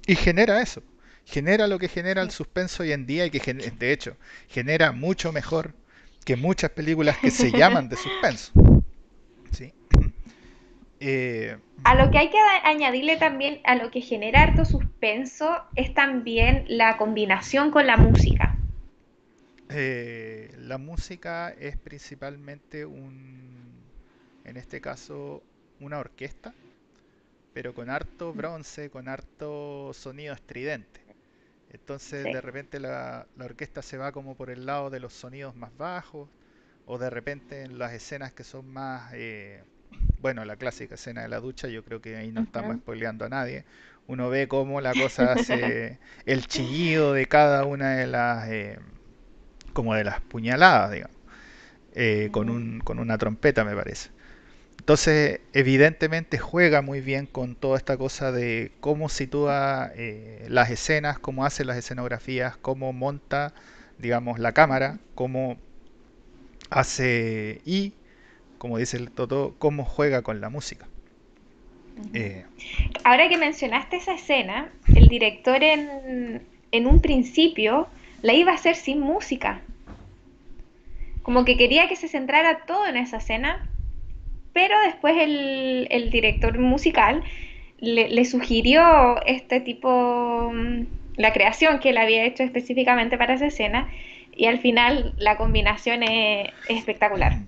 Y 0.06 0.16
genera 0.16 0.62
eso. 0.62 0.82
Genera 1.26 1.66
lo 1.66 1.78
que 1.78 1.88
genera 1.88 2.22
el 2.22 2.30
suspenso 2.30 2.82
hoy 2.82 2.92
en 2.92 3.06
día 3.06 3.26
y 3.26 3.30
que 3.30 3.54
de 3.54 3.92
hecho 3.92 4.18
genera 4.48 4.92
mucho 4.92 5.32
mejor 5.32 5.74
que 6.24 6.36
muchas 6.36 6.70
películas 6.70 7.18
que 7.18 7.30
se 7.30 7.52
llaman 7.52 7.88
de 7.88 7.96
suspenso. 7.96 8.52
¿sí? 9.50 9.74
Eh, 11.00 11.58
A 11.84 11.94
lo 11.94 12.10
que 12.10 12.18
hay 12.18 12.30
que 12.30 12.36
añadirle 12.64 13.16
también 13.16 13.60
a 13.64 13.76
lo 13.76 13.90
que 13.90 14.00
genera 14.02 14.42
harto 14.42 14.64
suspenso 14.64 15.62
es 15.76 15.94
también 15.94 16.64
la 16.66 16.96
combinación 16.96 17.70
con 17.70 17.86
la 17.86 17.96
música. 17.96 18.58
eh, 19.68 20.54
la 20.58 20.78
música 20.78 21.50
es 21.50 21.76
principalmente 21.78 22.84
un, 22.86 23.90
en 24.44 24.56
este 24.56 24.80
caso, 24.80 25.46
una 25.78 25.98
orquesta, 25.98 26.54
pero 27.54 27.74
con 27.74 27.90
harto 27.90 28.34
bronce, 28.34 28.90
con 28.90 29.08
harto 29.08 29.92
sonido 29.94 30.34
estridente. 30.34 31.02
Entonces 31.70 32.30
de 32.30 32.40
repente 32.40 32.80
la, 32.80 33.26
la 33.36 33.44
orquesta 33.46 33.82
se 33.82 33.98
va 33.98 34.12
como 34.12 34.36
por 34.36 34.50
el 34.50 34.66
lado 34.66 34.90
de 34.90 35.00
los 35.00 35.12
sonidos 35.14 35.56
más 35.56 35.76
bajos, 35.76 36.30
o 36.86 36.98
de 36.98 37.10
repente 37.10 37.62
en 37.64 37.78
las 37.78 37.92
escenas 37.94 38.32
que 38.34 38.44
son 38.44 38.68
más, 38.72 39.12
eh, 39.14 39.64
bueno, 40.20 40.44
la 40.44 40.56
clásica 40.56 40.96
escena 40.96 41.22
de 41.22 41.28
la 41.28 41.40
ducha, 41.40 41.68
yo 41.68 41.84
creo 41.84 42.00
que 42.02 42.16
ahí 42.16 42.32
no 42.32 42.42
estamos 42.42 42.76
spoileando 42.78 43.24
a 43.26 43.30
nadie. 43.30 43.66
Uno 44.06 44.28
ve 44.30 44.48
cómo 44.48 44.80
la 44.82 44.94
cosa 44.96 45.32
hace 45.34 46.00
el 46.26 46.46
chillido 46.46 47.14
de 47.14 47.26
cada 47.26 47.64
una 47.66 47.96
de 47.96 48.06
las, 48.06 48.48
eh, 48.50 48.78
como 49.72 49.94
de 49.94 50.04
las 50.04 50.20
puñaladas, 50.22 50.92
digamos, 50.92 51.16
eh, 51.94 52.30
con 52.32 52.50
un, 52.50 52.80
con 52.80 52.98
una 53.00 53.18
trompeta 53.18 53.64
me 53.64 53.76
parece. 53.76 54.10
Entonces, 54.78 55.40
evidentemente 55.54 56.38
juega 56.38 56.82
muy 56.82 57.00
bien 57.00 57.26
con 57.26 57.54
toda 57.54 57.78
esta 57.78 57.96
cosa 57.96 58.32
de 58.32 58.70
cómo 58.80 59.08
sitúa 59.08 59.90
eh, 59.96 60.44
las 60.48 60.70
escenas, 60.70 61.18
cómo 61.18 61.44
hace 61.46 61.64
las 61.64 61.78
escenografías, 61.78 62.56
cómo 62.58 62.92
monta, 62.92 63.54
digamos, 63.98 64.38
la 64.38 64.52
cámara, 64.52 64.98
cómo 65.14 65.56
hace 66.70 67.62
y, 67.64 67.94
como 68.58 68.78
dice 68.78 68.98
el 68.98 69.10
Toto, 69.10 69.54
cómo 69.58 69.84
juega 69.84 70.22
con 70.22 70.40
la 70.40 70.50
música. 70.50 70.86
Eh, 72.12 72.44
Ahora 73.04 73.28
que 73.28 73.38
mencionaste 73.38 73.96
esa 73.96 74.14
escena, 74.14 74.68
el 74.94 75.08
director 75.08 75.62
en, 75.62 76.42
en 76.72 76.86
un 76.86 77.00
principio 77.00 77.88
la 78.22 78.34
iba 78.34 78.52
a 78.52 78.56
hacer 78.56 78.76
sin 78.76 79.00
música. 79.00 79.60
Como 81.22 81.44
que 81.44 81.56
quería 81.56 81.88
que 81.88 81.96
se 81.96 82.08
centrara 82.08 82.64
todo 82.66 82.86
en 82.86 82.96
esa 82.96 83.18
escena, 83.18 83.66
pero 84.54 84.80
después 84.82 85.16
el, 85.18 85.88
el 85.90 86.10
director 86.10 86.58
musical 86.58 87.24
le, 87.78 88.08
le 88.10 88.26
sugirió 88.26 89.22
este 89.26 89.60
tipo, 89.60 90.52
mm, 90.54 90.86
la 91.16 91.32
creación 91.34 91.80
que 91.80 91.90
él 91.90 91.98
había 91.98 92.26
hecho 92.26 92.44
específicamente 92.44 93.18
para 93.18 93.34
esa 93.34 93.46
escena, 93.48 93.90
y 94.32 94.46
al 94.46 94.60
final 94.60 95.14
la 95.18 95.38
combinación 95.38 96.04
es, 96.04 96.50
es 96.66 96.78
espectacular. 96.78 97.42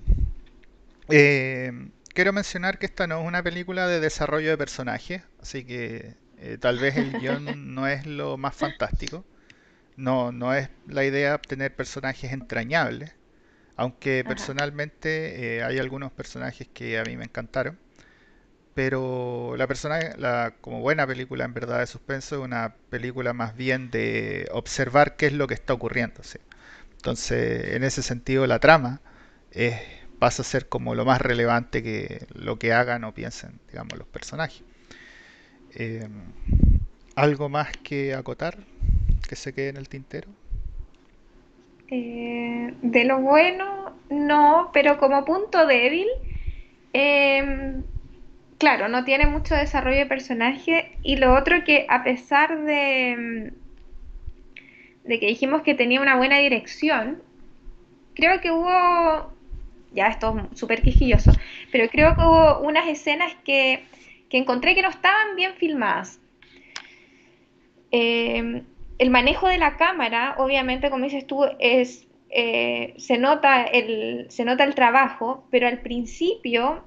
eh, 1.09 1.73
quiero 2.15 2.33
mencionar 2.33 2.79
que 2.79 2.87
esta 2.87 3.07
no 3.07 3.21
es 3.21 3.27
una 3.27 3.43
película 3.43 3.87
de 3.89 4.01
desarrollo 4.01 4.51
de 4.51 4.59
personajes, 4.59 5.23
así 5.41 5.65
que 5.65 6.17
eh, 6.39 6.59
tal 6.61 6.79
vez 6.79 6.97
el 6.97 7.15
guion 7.17 7.75
no 7.75 7.87
es 7.89 8.07
lo 8.07 8.37
más 8.39 8.57
fantástico. 8.57 9.27
No, 9.97 10.33
no 10.33 10.55
es 10.55 10.71
la 10.87 11.05
idea 11.07 11.37
obtener 11.37 11.77
personajes 11.77 12.33
entrañables, 12.33 13.16
aunque 13.77 14.25
personalmente 14.27 15.59
eh, 15.59 15.63
hay 15.63 15.79
algunos 15.79 16.11
personajes 16.13 16.67
que 16.73 16.99
a 16.99 17.05
mí 17.05 17.17
me 17.17 17.25
encantaron. 17.25 17.79
Pero 18.75 19.55
la 19.57 19.67
persona, 19.67 19.99
la, 20.19 20.55
como 20.61 20.81
buena 20.81 21.07
película 21.07 21.45
en 21.45 21.55
verdad 21.55 21.81
de 21.81 21.87
suspenso, 21.87 22.37
es 22.37 22.43
una 22.43 22.75
película 22.91 23.33
más 23.33 23.57
bien 23.57 23.91
de 23.91 24.49
observar 24.53 25.17
qué 25.17 25.27
es 25.27 25.33
lo 25.33 25.47
que 25.47 25.55
está 25.55 25.73
ocurriendo. 25.73 26.23
¿sí? 26.23 26.39
Entonces, 26.97 27.75
en 27.75 27.85
ese 27.85 28.03
sentido, 28.03 28.47
la 28.47 28.59
trama 28.59 29.01
es, 29.51 29.81
pasa 30.19 30.43
a 30.43 30.45
ser 30.45 30.69
como 30.69 30.95
lo 30.95 31.05
más 31.07 31.21
relevante 31.21 31.83
que 31.83 32.27
lo 32.35 32.59
que 32.59 32.73
hagan 32.75 33.05
o 33.05 33.15
piensen, 33.15 33.61
digamos, 33.69 33.99
los 33.99 34.09
personajes. 34.09 34.63
Eh, 35.75 36.09
¿Algo 37.15 37.49
más 37.49 37.69
que 37.79 38.15
acotar 38.15 38.59
que 39.27 39.37
se 39.37 39.55
quede 39.55 39.69
en 39.69 39.79
el 39.79 39.89
tintero? 39.89 40.29
Eh, 41.89 42.75
de 42.83 43.05
lo 43.05 43.21
bueno, 43.21 43.95
no, 44.11 44.71
pero 44.73 44.99
como 44.99 45.25
punto 45.25 45.67
débil, 45.67 46.09
em, 46.93 47.85
claro, 48.59 48.89
no 48.89 49.05
tiene 49.05 49.27
mucho 49.27 49.55
desarrollo 49.55 49.99
de 49.99 50.07
personaje. 50.07 50.99
Y 51.03 51.17
lo 51.17 51.35
otro 51.35 51.65
que 51.65 51.87
a 51.89 52.03
pesar 52.05 52.65
de, 52.65 53.53
de 55.05 55.21
que 55.21 55.27
dijimos 55.27 55.63
que 55.63 55.75
tenía 55.75 56.01
una 56.01 56.17
buena 56.17 56.39
dirección, 56.39 57.23
creo 58.15 58.41
que 58.41 58.51
hubo, 58.51 59.33
ya 59.93 60.09
esto 60.09 60.49
es 60.53 60.59
súper 60.59 60.83
quisquilloso, 60.83 61.33
pero 61.71 61.89
creo 61.89 62.17
que 62.17 62.23
hubo 62.23 62.61
unas 62.61 62.89
escenas 62.89 63.33
que, 63.45 63.85
que 64.29 64.39
encontré 64.39 64.75
que 64.75 64.83
no 64.83 64.89
estaban 64.89 65.37
bien 65.37 65.55
filmadas. 65.55 66.21
Eh, 67.93 68.63
el 68.99 69.11
manejo 69.11 69.49
de 69.49 69.59
la 69.59 69.77
cámara, 69.77 70.35
obviamente, 70.39 70.91
como 70.91 71.05
dices 71.05 71.27
tú, 71.27 71.45
es, 71.59 72.07
eh, 72.31 72.95
se, 72.97 73.19
nota 73.19 73.65
el, 73.65 74.27
se 74.31 74.45
nota 74.45 74.65
el 74.65 74.75
trabajo, 74.75 75.47
pero 75.51 75.69
al 75.69 75.81
principio 75.81 76.85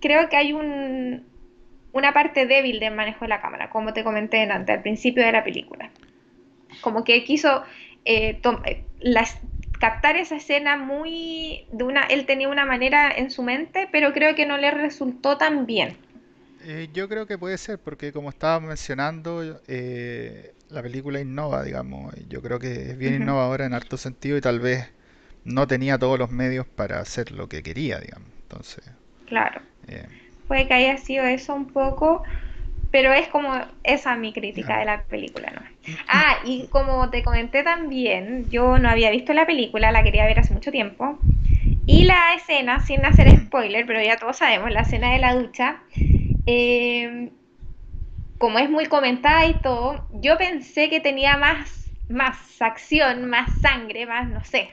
creo 0.00 0.28
que 0.28 0.36
hay 0.36 0.52
un, 0.52 1.24
una 1.92 2.12
parte 2.12 2.46
débil 2.46 2.80
del 2.80 2.94
manejo 2.94 3.24
de 3.24 3.28
la 3.28 3.40
cámara, 3.40 3.70
como 3.70 3.92
te 3.92 4.04
comenté 4.04 4.42
antes, 4.42 4.76
al 4.76 4.82
principio 4.82 5.24
de 5.24 5.32
la 5.32 5.44
película. 5.44 5.90
Como 6.80 7.04
que 7.04 7.22
quiso 7.24 7.62
eh, 8.04 8.40
eh, 8.64 8.84
las, 9.00 9.38
captar 9.78 10.16
esa 10.16 10.36
escena 10.36 10.76
muy 10.76 11.66
de 11.70 11.84
una, 11.84 12.02
él 12.02 12.26
tenía 12.26 12.48
una 12.48 12.64
manera 12.64 13.12
en 13.14 13.30
su 13.30 13.42
mente, 13.42 13.88
pero 13.92 14.12
creo 14.12 14.34
que 14.34 14.44
no 14.44 14.58
le 14.58 14.70
resultó 14.70 15.38
tan 15.38 15.66
bien. 15.66 15.96
Eh, 16.66 16.88
yo 16.92 17.08
creo 17.08 17.26
que 17.26 17.38
puede 17.38 17.58
ser, 17.58 17.78
porque 17.80 18.12
como 18.12 18.30
estaba 18.30 18.58
mencionando, 18.60 19.60
eh, 19.68 20.54
la 20.68 20.82
película 20.82 21.20
innova, 21.20 21.62
digamos. 21.62 22.14
Yo 22.28 22.40
creo 22.42 22.58
que 22.58 22.90
es 22.90 22.98
Uh 23.06 23.10
bien 23.10 23.14
-huh, 23.14 23.34
innovadora 23.34 23.66
en 23.66 23.74
harto 23.74 23.96
sentido 23.98 24.36
y 24.38 24.40
tal 24.40 24.60
vez 24.60 24.88
no 25.44 25.66
tenía 25.66 25.98
todos 25.98 26.18
los 26.18 26.30
medios 26.30 26.66
para 26.66 27.00
hacer 27.00 27.32
lo 27.32 27.48
que 27.48 27.62
quería, 27.62 28.00
digamos. 28.00 28.30
Entonces, 28.42 28.84
claro. 29.26 29.60
eh, 29.88 30.08
Puede 30.48 30.68
que 30.68 30.74
haya 30.74 30.98
sido 30.98 31.24
eso 31.26 31.54
un 31.54 31.72
poco, 31.72 32.22
pero 32.90 33.12
es 33.14 33.28
como 33.28 33.52
esa 33.84 34.16
mi 34.16 34.32
crítica 34.34 34.78
de 34.78 34.86
la 34.86 35.04
película, 35.04 35.52
¿no? 35.52 35.62
Ah, 36.08 36.38
y 36.44 36.68
como 36.70 37.10
te 37.10 37.22
comenté 37.24 37.62
también, 37.64 38.48
yo 38.50 38.78
no 38.78 38.90
había 38.90 39.10
visto 39.10 39.32
la 39.34 39.46
película, 39.46 39.92
la 39.92 40.04
quería 40.04 40.26
ver 40.26 40.40
hace 40.40 40.54
mucho 40.54 40.72
tiempo. 40.72 41.18
Y 41.86 42.04
la 42.04 42.34
escena, 42.36 42.80
sin 42.80 43.04
hacer 43.06 43.30
spoiler, 43.36 43.86
pero 43.86 44.02
ya 44.02 44.18
todos 44.18 44.38
sabemos, 44.38 44.70
la 44.72 44.82
escena 44.82 45.12
de 45.12 45.18
la 45.20 45.34
ducha, 45.34 45.84
eh, 46.46 47.32
como 48.38 48.58
es 48.60 48.70
muy 48.70 48.86
comentada 48.86 49.44
y 49.46 49.60
todo, 49.60 50.06
yo 50.10 50.36
pensé 50.38 50.88
que 50.90 51.00
tenía 51.00 51.36
más, 51.36 51.92
más 52.08 52.60
acción, 52.62 53.28
más 53.28 53.60
sangre, 53.60 54.06
más, 54.06 54.28
no 54.28 54.44
sé. 54.44 54.70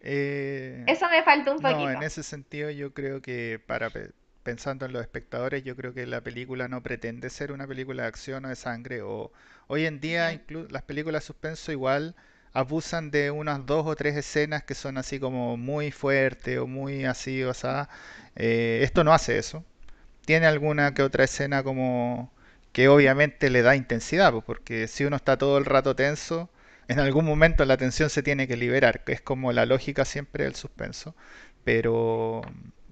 Eh, 0.00 0.92
Eso 0.92 1.08
me 1.10 1.22
faltó 1.22 1.52
un 1.52 1.60
no, 1.60 1.90
en 1.90 2.02
poquito. 2.02 2.02
ese 2.02 2.22
sentido 2.22 2.70
yo 2.70 2.92
creo 2.94 3.20
que 3.22 3.60
para 3.66 3.90
pe- 3.90 4.12
pensando 4.42 4.86
en 4.86 4.92
los 4.92 5.02
espectadores, 5.02 5.64
yo 5.64 5.76
creo 5.76 5.92
que 5.94 6.06
la 6.06 6.22
película 6.22 6.68
no 6.68 6.82
pretende 6.82 7.30
ser 7.30 7.52
una 7.52 7.66
película 7.66 8.02
de 8.04 8.08
acción 8.08 8.44
o 8.44 8.48
de 8.48 8.56
sangre. 8.56 9.02
O 9.02 9.32
hoy 9.68 9.86
en 9.86 10.00
día 10.00 10.32
Ujú, 10.32 10.34
inclu- 10.34 10.68
las 10.70 10.82
películas 10.82 11.22
de 11.22 11.26
suspenso 11.26 11.72
igual 11.72 12.14
abusan 12.52 13.10
de 13.10 13.30
unas 13.30 13.66
dos 13.66 13.86
o 13.86 13.96
tres 13.96 14.16
escenas 14.16 14.64
que 14.64 14.74
son 14.74 14.96
así 14.98 15.18
como 15.20 15.56
muy 15.56 15.90
fuertes 15.92 16.58
o 16.58 16.66
muy 16.66 17.04
así, 17.04 17.42
o 17.44 17.52
sea, 17.54 17.88
eh, 18.36 18.80
esto 18.82 19.04
no 19.04 19.12
hace 19.12 19.38
eso. 19.38 19.64
Tiene 20.26 20.46
alguna 20.46 20.92
que 20.94 21.02
otra 21.02 21.24
escena 21.24 21.62
como 21.64 22.30
que 22.72 22.88
obviamente 22.88 23.50
le 23.50 23.62
da 23.62 23.76
intensidad, 23.76 24.32
pues, 24.32 24.44
porque 24.44 24.88
si 24.88 25.04
uno 25.06 25.16
está 25.16 25.38
todo 25.38 25.58
el 25.58 25.64
rato 25.64 25.96
tenso, 25.96 26.50
en 26.88 26.98
algún 27.00 27.24
momento 27.24 27.64
la 27.64 27.78
tensión 27.78 28.10
se 28.10 28.22
tiene 28.22 28.46
que 28.48 28.56
liberar, 28.58 29.04
que 29.04 29.12
es 29.14 29.22
como 29.22 29.52
la 29.52 29.66
lógica 29.66 30.04
siempre 30.04 30.44
del 30.44 30.54
suspenso. 30.56 31.14
Pero, 31.64 32.42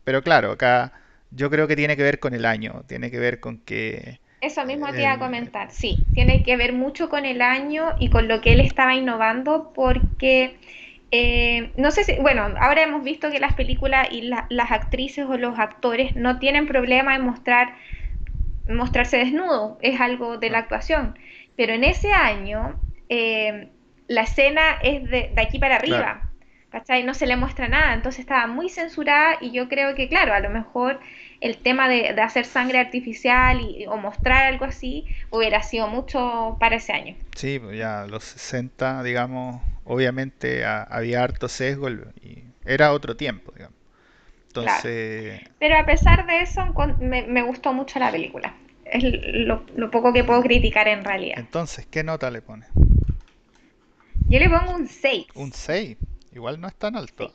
pero 0.04 0.22
claro, 0.22 0.52
acá 0.52 0.92
yo 1.30 1.50
creo 1.50 1.68
que 1.68 1.76
tiene 1.76 1.96
que 1.96 2.02
ver 2.04 2.20
con 2.20 2.34
el 2.34 2.44
año, 2.46 2.84
tiene 2.88 3.10
que 3.10 3.18
ver 3.18 3.40
con 3.40 3.58
que 3.58 4.20
Eso 4.40 4.64
mismo 4.66 4.92
te 4.92 5.02
iba 5.02 5.12
a 5.12 5.18
comentar. 5.18 5.70
Sí, 5.72 5.98
tiene 6.12 6.42
que 6.42 6.56
ver 6.56 6.72
mucho 6.72 7.08
con 7.08 7.24
el 7.24 7.40
año 7.42 7.94
y 7.98 8.10
con 8.10 8.28
lo 8.28 8.40
que 8.40 8.52
él 8.52 8.60
estaba 8.60 8.94
innovando 8.94 9.72
porque 9.74 10.58
eh, 11.16 11.72
no 11.76 11.90
sé 11.92 12.04
si, 12.04 12.14
bueno, 12.20 12.42
ahora 12.60 12.82
hemos 12.82 13.02
visto 13.04 13.30
que 13.30 13.40
las 13.40 13.54
películas 13.54 14.08
y 14.10 14.22
la- 14.22 14.46
las 14.50 14.70
actrices 14.72 15.26
o 15.26 15.36
los 15.38 15.58
actores 15.58 16.14
no 16.16 16.38
tienen 16.38 16.66
problema 16.66 17.14
en 17.14 17.22
mostrar 17.22 17.74
mostrarse 18.68 19.18
desnudo, 19.18 19.78
es 19.82 20.00
algo 20.00 20.38
de 20.38 20.50
la 20.50 20.58
no, 20.58 20.64
actuación. 20.64 21.18
Pero 21.56 21.72
en 21.74 21.84
ese 21.84 22.12
año 22.12 22.78
eh, 23.08 23.70
la 24.08 24.22
escena 24.22 24.62
es 24.82 25.04
de, 25.10 25.32
de 25.34 25.40
aquí 25.42 25.58
para 25.58 25.76
claro, 25.82 26.08
arriba, 26.08 26.30
¿cachai? 26.70 27.04
No 27.04 27.14
se 27.14 27.26
le 27.26 27.36
muestra 27.36 27.68
nada, 27.68 27.94
entonces 27.94 28.20
estaba 28.20 28.46
muy 28.46 28.68
censurada 28.68 29.36
y 29.40 29.52
yo 29.52 29.68
creo 29.68 29.94
que, 29.94 30.08
claro, 30.08 30.34
a 30.34 30.40
lo 30.40 30.50
mejor 30.50 31.00
el 31.40 31.58
tema 31.58 31.88
de, 31.88 32.12
de 32.14 32.22
hacer 32.22 32.44
sangre 32.46 32.78
artificial 32.78 33.60
y, 33.60 33.86
o 33.86 33.96
mostrar 33.96 34.44
algo 34.46 34.64
así 34.64 35.06
hubiera 35.30 35.62
sido 35.62 35.88
mucho 35.88 36.56
para 36.60 36.76
ese 36.76 36.92
año. 36.92 37.16
sí, 37.36 37.58
pues 37.58 37.78
ya 37.78 38.06
los 38.06 38.24
60 38.24 39.02
digamos, 39.02 39.62
obviamente 39.84 40.64
ha- 40.64 40.82
había 40.84 41.22
harto 41.22 41.48
sesgo 41.48 41.88
y 42.20 42.44
era 42.64 42.92
otro 42.92 43.16
tiempo, 43.16 43.52
digamos. 43.54 43.78
Claro. 44.58 44.88
Entonces, 44.88 45.42
Pero 45.60 45.76
a 45.78 45.86
pesar 45.86 46.26
de 46.26 46.42
eso, 46.42 46.62
me, 47.00 47.22
me 47.26 47.42
gustó 47.42 47.72
mucho 47.72 47.98
la 48.00 48.10
película. 48.12 48.56
Es 48.84 49.04
lo, 49.04 49.64
lo 49.76 49.90
poco 49.90 50.12
que 50.12 50.24
puedo 50.24 50.42
criticar 50.42 50.88
en 50.88 51.04
realidad. 51.04 51.42
entonces, 51.42 51.86
¿qué 51.86 52.02
nota 52.02 52.30
le 52.30 52.42
pone? 52.42 52.66
Yo 54.28 54.38
le 54.38 54.50
pongo 54.50 54.74
un 54.74 54.86
Un 55.34 55.52
6. 55.52 55.52
6 55.52 55.98
igual 56.32 56.58
no 56.60 56.66
es 56.66 56.74
tan 56.76 56.96
alto. 56.96 57.30
Sí. 57.30 57.34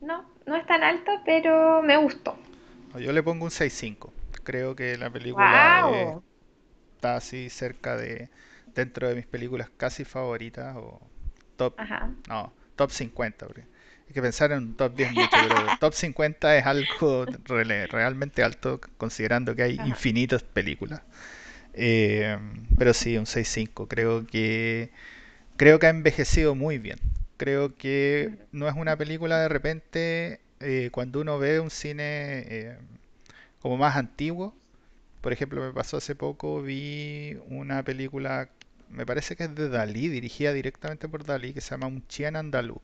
No, 0.00 0.24
no 0.46 0.56
es 0.56 0.66
tan 0.66 0.82
alto, 0.82 1.12
pero 1.24 1.82
me 1.82 1.96
gustó. 1.96 2.36
¿no? 2.92 3.00
Yo 3.00 3.12
le 3.12 3.22
pongo 3.22 3.44
un 3.44 3.50
seis 3.50 3.72
cinco 3.74 4.12
Creo 4.44 4.74
que 4.76 4.96
la 4.98 5.10
película 5.10 6.20
está 6.96 7.16
así 7.16 7.50
cerca 7.50 7.96
de, 7.96 8.30
dentro 8.78 9.08
de 9.08 9.14
mis 9.16 9.26
películas 9.26 9.70
casi 9.76 10.04
favoritas 10.04 10.76
o 10.76 11.00
top, 11.56 11.74
Ajá. 11.76 12.10
no, 12.28 12.52
top 12.76 12.90
50 12.90 13.46
porque 13.46 13.62
hay 14.08 14.14
que 14.14 14.22
pensar 14.22 14.52
en 14.52 14.58
un 14.58 14.74
top 14.76 14.94
10 14.96 15.12
mucho, 15.12 15.40
pero 15.42 15.72
top 15.78 15.94
50 15.94 16.56
es 16.56 16.66
algo 16.66 17.26
realmente 17.46 18.42
alto 18.42 18.80
considerando 18.98 19.54
que 19.54 19.62
hay 19.62 19.76
Ajá. 19.78 19.86
infinitas 19.86 20.42
películas. 20.42 21.02
Eh, 21.74 22.38
pero 22.78 22.94
sí, 22.94 23.16
un 23.18 23.26
seis 23.26 23.48
cinco 23.48 23.86
Creo 23.88 24.26
que 24.26 24.90
creo 25.56 25.78
que 25.78 25.86
ha 25.86 25.90
envejecido 25.90 26.54
muy 26.54 26.78
bien. 26.78 26.98
Creo 27.38 27.76
que 27.76 28.38
no 28.52 28.68
es 28.68 28.74
una 28.76 28.96
película 28.96 29.40
de 29.40 29.48
repente 29.48 30.40
eh, 30.60 30.90
cuando 30.92 31.20
uno 31.20 31.38
ve 31.38 31.60
un 31.60 31.70
cine 31.70 32.04
eh, 32.48 32.78
como 33.60 33.76
más 33.76 33.96
antiguo. 33.96 34.54
Por 35.22 35.32
ejemplo, 35.32 35.62
me 35.62 35.72
pasó 35.72 35.98
hace 35.98 36.14
poco, 36.16 36.62
vi 36.62 37.38
una 37.48 37.82
película, 37.84 38.50
me 38.90 39.06
parece 39.06 39.36
que 39.36 39.44
es 39.44 39.54
de 39.54 39.68
Dalí, 39.68 40.08
dirigida 40.08 40.52
directamente 40.52 41.08
por 41.08 41.24
Dalí, 41.24 41.52
que 41.52 41.60
se 41.60 41.70
llama 41.72 41.86
Un 41.88 42.06
Chien 42.08 42.36
Andalú. 42.36 42.80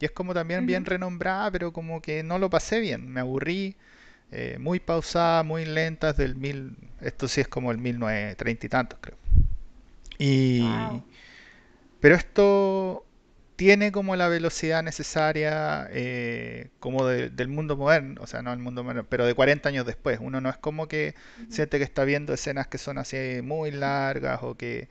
Y 0.00 0.06
es 0.06 0.10
como 0.12 0.34
también 0.34 0.66
bien 0.66 0.84
renombrada, 0.86 1.50
pero 1.52 1.72
como 1.72 2.02
que 2.02 2.22
no 2.22 2.38
lo 2.38 2.50
pasé 2.50 2.80
bien, 2.80 3.12
me 3.12 3.20
aburrí, 3.20 3.76
eh, 4.32 4.58
muy 4.60 4.80
pausada, 4.80 5.42
muy 5.44 5.64
lenta, 5.66 6.10
es 6.10 6.16
del 6.18 6.36
mil, 6.36 6.76
esto 7.02 7.28
sí 7.28 7.40
es 7.42 7.48
como 7.48 7.72
el 7.72 7.78
1930 7.78 8.66
y 8.66 8.68
tantos, 8.70 8.98
creo. 9.02 9.18
Y, 10.18 11.02
Wow. 11.02 11.04
pero 12.00 12.14
esto 12.16 13.06
tiene 13.56 13.92
como 13.92 14.16
la 14.16 14.28
velocidad 14.28 14.82
necesaria 14.82 15.88
eh, 15.92 16.70
como 16.80 17.06
de- 17.06 17.30
del 17.30 17.48
mundo 17.48 17.76
moderno, 17.76 18.22
o 18.22 18.26
sea, 18.26 18.42
no 18.42 18.52
el 18.52 18.58
mundo 18.60 18.84
moderno, 18.84 19.06
pero 19.08 19.26
de 19.26 19.34
40 19.34 19.68
años 19.70 19.86
después. 19.86 20.18
Uno 20.20 20.40
no 20.40 20.50
es 20.50 20.56
como 20.58 20.88
que 20.88 21.14
siente 21.48 21.78
que 21.78 21.84
está 21.84 22.04
viendo 22.04 22.34
escenas 22.34 22.66
que 22.68 22.78
son 22.78 22.98
así 22.98 23.16
muy 23.42 23.70
largas 23.70 24.40
o 24.42 24.56
que, 24.56 24.88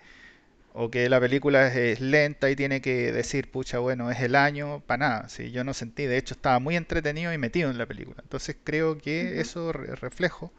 o 0.73 0.89
que 0.91 1.09
la 1.09 1.19
película 1.19 1.67
es, 1.73 2.01
lenta 2.01 2.49
y 2.51 2.55
tiene 2.55 2.81
que 2.81 3.11
decir, 3.11 3.51
pucha, 3.51 3.79
bueno, 3.79 4.11
es 4.11 4.19
el 4.21 4.35
año, 4.35 4.81
para 4.87 5.07
nada. 5.09 5.29
Sí, 5.29 5.51
yo 5.51 5.63
no 5.63 5.73
sentí, 5.73 6.05
de 6.05 6.17
hecho 6.17 6.33
estaba 6.35 6.59
muy 6.59 6.75
entretenido 6.75 7.33
y 7.33 7.37
metido 7.37 7.69
en 7.71 7.77
la 7.77 7.85
película. 7.87 8.17
Entonces 8.23 8.57
creo 8.63 8.97
que 8.97 9.39
eso 9.41 9.71
re- 9.73 9.95
reflejo 9.95 10.53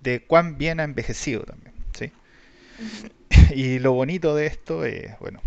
de 0.00 0.26
cuán 0.26 0.58
bien 0.58 0.80
ha 0.80 0.84
envejecido 0.84 1.44
también, 1.44 1.74
¿sí? 1.98 2.12
Y 3.54 3.78
lo 3.78 3.92
bonito 3.92 4.34
de 4.34 4.46
esto 4.46 4.84
es, 4.84 5.18
bueno, 5.20 5.40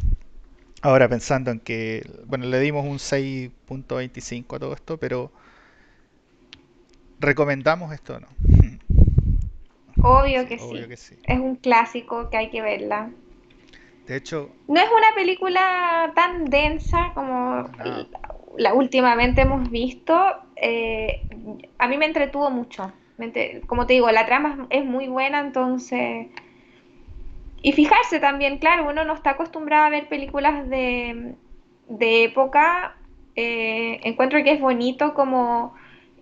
Ahora 0.84 1.10
pensando 1.10 1.52
en 1.52 1.60
que, 1.62 2.04
bueno, 2.28 2.46
le 2.48 2.60
dimos 2.60 2.86
un 2.86 3.00
seis 3.00 3.52
punto 3.66 3.98
veinticinco 3.98 4.56
a 4.58 4.60
todo 4.60 4.74
esto, 4.74 4.98
pero 5.00 5.34
¿recomendamos 7.20 7.92
esto 7.94 8.16
o 8.16 8.20
no? 8.20 8.28
Obvio 10.02 10.46
Sí, 10.48 10.48
que 10.48 10.60
obvio 10.60 10.88
sí. 10.88 10.88
que 10.88 10.98
sí. 10.98 11.18
Es 11.24 11.40
un 11.40 11.56
clásico 11.56 12.30
que 12.30 12.38
hay 12.38 12.52
que 12.52 12.62
verla. 12.62 13.12
De 14.08 14.16
hecho, 14.18 14.50
No 14.68 14.80
es 14.82 14.88
una 14.92 15.14
película 15.16 16.12
tan 16.16 16.50
densa 16.50 17.12
como 17.14 17.70
nada. 17.78 18.08
la 18.58 18.74
últimamente 18.74 19.42
hemos 19.42 19.70
visto. 19.70 20.16
eh, 20.56 21.28
a 21.78 21.88
mí 21.88 21.98
me 21.98 22.06
entretuvo 22.06 22.50
mucho. 22.50 22.92
Como 23.68 23.86
te 23.86 23.94
digo, 23.94 24.12
la 24.12 24.26
trama 24.26 24.68
es 24.70 24.82
es 24.82 24.86
muy 24.86 25.08
buena, 25.08 25.40
entonces 25.40 26.28
Y 27.62 27.72
fijarse 27.74 28.20
también, 28.20 28.58
claro, 28.60 28.88
uno 28.90 29.06
no 29.06 29.14
está 29.14 29.32
acostumbrado 29.32 29.86
a 29.86 29.90
ver 29.90 30.10
películas 30.10 30.70
de, 30.70 31.36
de 31.88 32.24
época. 32.26 32.98
eh, 33.36 34.00
encuentro 34.04 34.44
que 34.44 34.52
es 34.52 34.60
bonito 34.62 35.14
como 35.14 35.74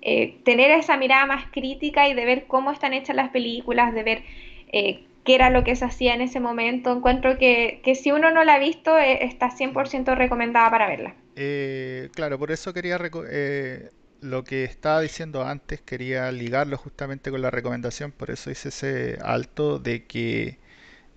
eh, 0.01 0.41
tener 0.45 0.71
esa 0.71 0.97
mirada 0.97 1.25
más 1.25 1.45
crítica 1.51 2.07
y 2.07 2.13
de 2.13 2.25
ver 2.25 2.47
cómo 2.47 2.71
están 2.71 2.93
hechas 2.93 3.15
las 3.15 3.29
películas, 3.31 3.93
de 3.93 4.03
ver 4.03 4.23
eh, 4.67 5.07
qué 5.23 5.36
era 5.36 5.49
lo 5.49 5.63
que 5.63 5.75
se 5.75 5.86
hacía 5.86 6.13
en 6.15 6.21
ese 6.21 6.39
momento. 6.39 6.91
Encuentro 6.93 7.38
que, 7.38 7.81
que 7.84 7.95
si 7.95 8.12
uno 8.12 8.31
no 8.31 8.43
la 8.43 8.55
ha 8.55 8.60
visto, 8.60 8.97
eh, 8.97 9.25
está 9.25 9.49
cien 9.51 9.73
por 9.73 9.88
Mm. 9.88 9.89
ciento 9.89 10.15
recomendada 10.15 10.69
para 10.71 10.88
verla. 10.88 11.15
Eh, 11.36 12.10
claro, 12.13 12.38
por 12.39 12.51
eso 12.51 12.73
quería 12.73 12.99
eh, 13.29 13.91
lo 14.19 14.43
que 14.43 14.63
estaba 14.65 14.99
diciendo 15.01 15.43
antes, 15.45 15.81
quería 15.81 16.31
ligarlo 16.31 16.77
justamente 16.77 17.31
con 17.31 17.41
la 17.41 17.49
recomendación, 17.51 18.12
por 18.12 18.31
eso 18.31 18.51
hice 18.51 18.69
ese 18.69 19.17
alto 19.23 19.79
de 19.79 20.05
que 20.05 20.60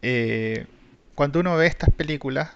eh, 0.02 0.66
cuando 1.14 1.40
uno 1.40 1.56
ve 1.56 1.66
estas 1.66 1.90
películas, 1.90 2.52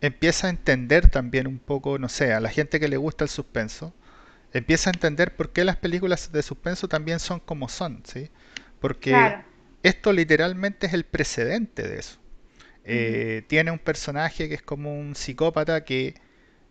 empieza 0.00 0.48
a 0.48 0.50
entender 0.50 1.10
también 1.10 1.46
un 1.48 1.58
poco, 1.60 1.98
no 1.98 2.08
sé, 2.10 2.32
a 2.34 2.40
la 2.40 2.50
gente 2.50 2.80
que 2.80 2.88
le 2.88 2.96
gusta 2.98 3.24
el 3.24 3.30
suspenso, 3.30 3.94
empieza 4.52 4.90
a 4.90 4.94
entender 4.94 5.36
por 5.36 5.52
qué 5.52 5.64
las 5.64 5.76
películas 5.76 6.32
de 6.32 6.42
suspenso 6.42 6.88
también 6.88 7.20
son 7.20 7.40
como 7.40 7.68
son, 7.68 8.02
¿sí? 8.06 8.30
Porque 8.80 9.36
Claro. 9.36 9.44
Esto 9.82 10.12
literalmente 10.12 10.86
es 10.86 10.92
el 10.94 11.04
precedente 11.04 11.86
de 11.88 11.98
eso. 11.98 12.18
Eh, 12.84 13.44
tiene 13.48 13.70
un 13.70 13.78
personaje 13.78 14.48
que 14.48 14.56
es 14.56 14.62
como 14.62 14.98
un 14.98 15.14
psicópata 15.16 15.84
que 15.84 16.14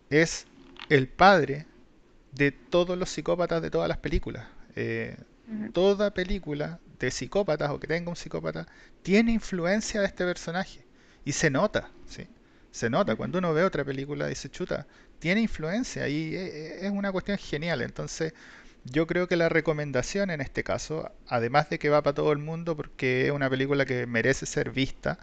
es 0.09 0.47
el 0.89 1.09
padre 1.09 1.67
de 2.31 2.51
todos 2.51 2.97
los 2.97 3.09
psicópatas 3.09 3.61
de 3.61 3.71
todas 3.71 3.87
las 3.89 3.97
películas. 3.99 4.47
Eh, 4.75 5.17
toda 5.73 6.13
película 6.13 6.81
de 6.99 7.11
psicópatas 7.11 7.71
o 7.71 7.79
que 7.79 7.87
tenga 7.87 8.09
un 8.09 8.15
psicópata 8.15 8.67
tiene 9.01 9.31
influencia 9.33 10.01
de 10.01 10.07
este 10.07 10.25
personaje. 10.25 10.85
Y 11.25 11.33
se 11.33 11.49
nota, 11.49 11.91
¿sí? 12.05 12.27
Se 12.71 12.89
nota. 12.89 13.15
Cuando 13.15 13.39
uno 13.39 13.53
ve 13.53 13.63
otra 13.63 13.83
película 13.85 14.27
dice, 14.27 14.49
chuta, 14.49 14.87
tiene 15.19 15.41
influencia 15.41 16.07
y 16.07 16.35
e- 16.35 16.47
e- 16.83 16.85
es 16.85 16.91
una 16.91 17.11
cuestión 17.11 17.37
genial. 17.37 17.81
Entonces, 17.81 18.33
yo 18.83 19.07
creo 19.07 19.27
que 19.27 19.35
la 19.35 19.49
recomendación 19.49 20.29
en 20.29 20.41
este 20.41 20.63
caso, 20.63 21.11
además 21.27 21.69
de 21.69 21.79
que 21.79 21.89
va 21.89 22.01
para 22.01 22.15
todo 22.15 22.31
el 22.31 22.39
mundo 22.39 22.75
porque 22.75 23.27
es 23.27 23.31
una 23.31 23.49
película 23.49 23.85
que 23.85 24.05
merece 24.07 24.45
ser 24.45 24.71
vista, 24.71 25.19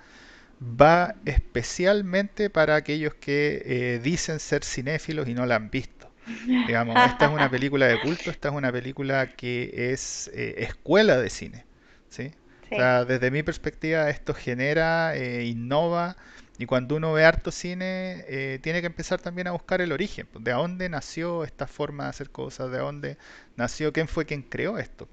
va 0.63 1.15
especialmente 1.25 2.51
para 2.51 2.77
aquellos 2.77 3.15
que 3.15 3.63
eh, 3.65 4.01
dicen 4.03 4.41
ser 4.41 4.65
cinéfilos 4.65 5.29
y 5.29 5.35
no 5.35 5.47
la 5.47 5.57
han 5.57 5.71
visto. 5.71 6.11
Digamos, 6.47 6.97
esta 7.07 7.27
es 7.27 7.33
una 7.33 7.51
película 7.51 7.87
de 7.87 8.01
culto, 8.01 8.31
esta 8.31 8.49
es 8.49 8.55
una 8.55 8.71
película 8.71 9.35
que 9.35 9.93
es 9.93 10.31
eh, 10.35 10.57
escuela 10.59 11.17
de 11.17 11.31
cine, 11.31 11.65
¿sí? 12.11 12.33
O 12.71 12.77
sea, 12.77 13.07
desde 13.07 13.31
mi 13.31 13.43
perspectiva 13.43 14.11
esto 14.11 14.35
genera, 14.35 15.17
eh, 15.17 15.45
innova 15.45 16.17
Y 16.59 16.67
cuando 16.67 16.97
uno 16.97 17.13
ve 17.13 17.25
harto 17.25 17.51
cine, 17.53 18.25
eh, 18.29 18.59
tiene 18.63 18.81
que 18.81 18.87
empezar 18.89 19.21
también 19.21 19.47
a 19.49 19.53
buscar 19.53 19.81
el 19.81 19.93
origen, 19.93 20.29
pues, 20.33 20.45
de 20.45 20.53
dónde 20.53 20.89
nació 20.89 21.45
esta 21.45 21.67
forma 21.67 22.05
de 22.05 22.11
hacer 22.11 22.31
cosas, 22.31 22.71
de 22.71 22.79
dónde 22.79 23.19
nació, 23.57 23.93
quién 23.93 24.09
fue 24.09 24.27
quien 24.27 24.43
creó 24.43 24.79
esto. 24.79 25.09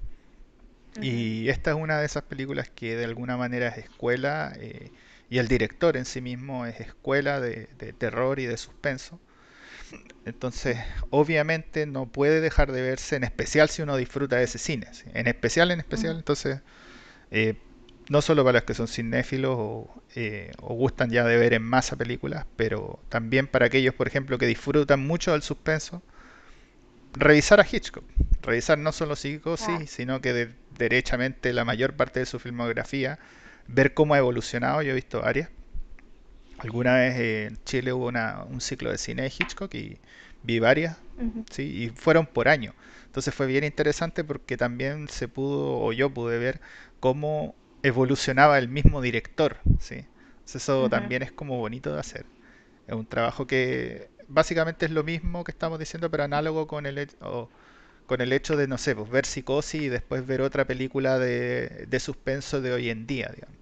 Y 1.00 1.48
esta 1.48 1.70
es 1.70 1.76
una 1.76 1.98
de 2.00 2.06
esas 2.06 2.24
películas 2.24 2.70
que 2.70 2.96
de 2.96 3.04
alguna 3.04 3.36
manera 3.36 3.68
es 3.68 3.78
escuela, 3.78 4.52
eh, 4.58 4.92
y 5.28 5.38
el 5.38 5.48
director 5.48 5.96
en 5.96 6.04
sí 6.06 6.20
mismo 6.20 6.66
es 6.66 6.80
escuela 6.80 7.40
de, 7.40 7.68
de 7.78 7.92
terror 7.92 8.38
y 8.40 8.46
de 8.46 8.56
suspenso. 8.56 9.20
Entonces, 10.24 10.78
obviamente 11.10 11.86
no 11.86 12.06
puede 12.10 12.40
dejar 12.40 12.72
de 12.72 12.82
verse, 12.82 13.16
en 13.16 13.24
especial 13.24 13.68
si 13.68 13.82
uno 13.82 13.96
disfruta 13.96 14.36
de 14.36 14.44
ese 14.44 14.58
cine. 14.58 14.88
¿sí? 14.92 15.04
En 15.14 15.28
especial, 15.28 15.70
en 15.70 15.78
especial, 15.80 16.16
entonces, 16.16 16.60
eh, 17.30 17.65
no 18.08 18.22
solo 18.22 18.44
para 18.44 18.58
los 18.60 18.64
que 18.64 18.74
son 18.74 18.88
cinéfilos 18.88 19.56
o, 19.58 20.02
eh, 20.14 20.52
o 20.60 20.74
gustan 20.74 21.10
ya 21.10 21.24
de 21.24 21.36
ver 21.38 21.54
en 21.54 21.62
masa 21.62 21.96
películas, 21.96 22.46
pero 22.56 23.00
también 23.08 23.48
para 23.48 23.66
aquellos, 23.66 23.94
por 23.94 24.06
ejemplo, 24.08 24.38
que 24.38 24.46
disfrutan 24.46 25.00
mucho 25.06 25.32
del 25.32 25.42
suspenso, 25.42 26.02
revisar 27.14 27.60
a 27.60 27.66
Hitchcock. 27.70 28.04
Revisar 28.42 28.78
no 28.78 28.92
solo. 28.92 29.16
Psicosis, 29.16 29.90
sino 29.90 30.20
que 30.20 30.32
de- 30.32 30.54
derechamente 30.70 31.52
la 31.52 31.64
mayor 31.64 31.96
parte 31.96 32.20
de 32.20 32.26
su 32.26 32.38
filmografía, 32.38 33.18
ver 33.66 33.94
cómo 33.94 34.14
ha 34.14 34.18
evolucionado. 34.18 34.82
Yo 34.82 34.92
he 34.92 34.94
visto 34.94 35.20
varias. 35.22 35.50
Alguna 36.58 36.94
vez 36.96 37.16
en 37.18 37.58
Chile 37.64 37.92
hubo 37.92 38.06
una- 38.06 38.44
un 38.44 38.60
ciclo 38.60 38.90
de 38.90 38.98
cine 38.98 39.22
de 39.22 39.32
Hitchcock 39.36 39.74
y 39.74 40.00
vi 40.42 40.58
varias, 40.58 40.98
¿sí? 41.50 41.62
Y 41.84 41.88
fueron 41.90 42.26
por 42.26 42.48
año. 42.48 42.74
Entonces 43.06 43.34
fue 43.34 43.46
bien 43.46 43.64
interesante 43.64 44.24
porque 44.24 44.56
también 44.56 45.08
se 45.08 45.28
pudo, 45.28 45.78
o 45.80 45.92
yo 45.92 46.10
pude 46.10 46.38
ver, 46.38 46.60
cómo 47.00 47.54
evolucionaba 47.86 48.58
el 48.58 48.68
mismo 48.68 49.00
director, 49.02 49.58
¿sí? 49.80 49.96
Entonces 50.38 50.62
eso 50.64 50.88
también 50.88 51.22
es 51.22 51.32
como 51.32 51.58
bonito 51.58 51.92
de 51.92 52.00
hacer. 52.00 52.26
Es 52.86 52.94
un 52.94 53.06
trabajo 53.06 53.46
que 53.46 54.10
básicamente 54.28 54.86
es 54.86 54.92
lo 54.92 55.04
mismo 55.04 55.44
que 55.44 55.52
estamos 55.52 55.78
diciendo, 55.78 56.10
pero 56.10 56.24
análogo 56.24 56.66
con 56.66 56.86
el, 56.86 57.08
o 57.20 57.50
con 58.06 58.20
el 58.22 58.32
hecho 58.32 58.56
de, 58.56 58.68
no 58.68 58.78
sé, 58.78 58.96
pues 58.96 59.10
ver 59.10 59.26
Psicosis 59.26 59.82
y 59.82 59.88
después 59.88 60.26
ver 60.26 60.42
otra 60.42 60.66
película 60.66 61.18
de, 61.18 61.86
de 61.88 62.00
suspenso 62.00 62.60
de 62.62 62.72
hoy 62.72 62.90
en 62.90 63.06
día, 63.06 63.30
digamos. 63.34 63.58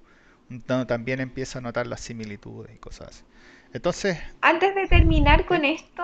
Entonces, 0.51 0.87
también 0.89 1.21
empiezo 1.21 1.59
a 1.59 1.63
notar 1.63 1.87
las 1.87 2.01
similitudes 2.01 2.75
y 2.77 2.79
cosas 2.79 3.09
así. 3.11 3.25
Entonces, 3.73 4.19
Antes 4.41 4.75
de 4.75 4.87
terminar 4.89 5.47
con 5.47 5.65
esto, 5.65 6.03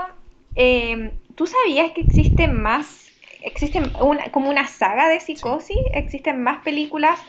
eh, 0.54 1.12
¿tú 1.36 1.46
sabías 1.46 1.92
que 1.92 2.00
existen 2.00 2.60
más, 2.60 3.12
existen 3.40 3.92
una, 4.00 4.30
como 4.32 4.48
una 4.50 4.66
saga 4.66 5.08
de 5.08 5.20
Sí. 5.34 5.50
psicosis? 5.50 5.76
Existen 5.92 6.42
más 6.42 6.62
películas 6.62 7.20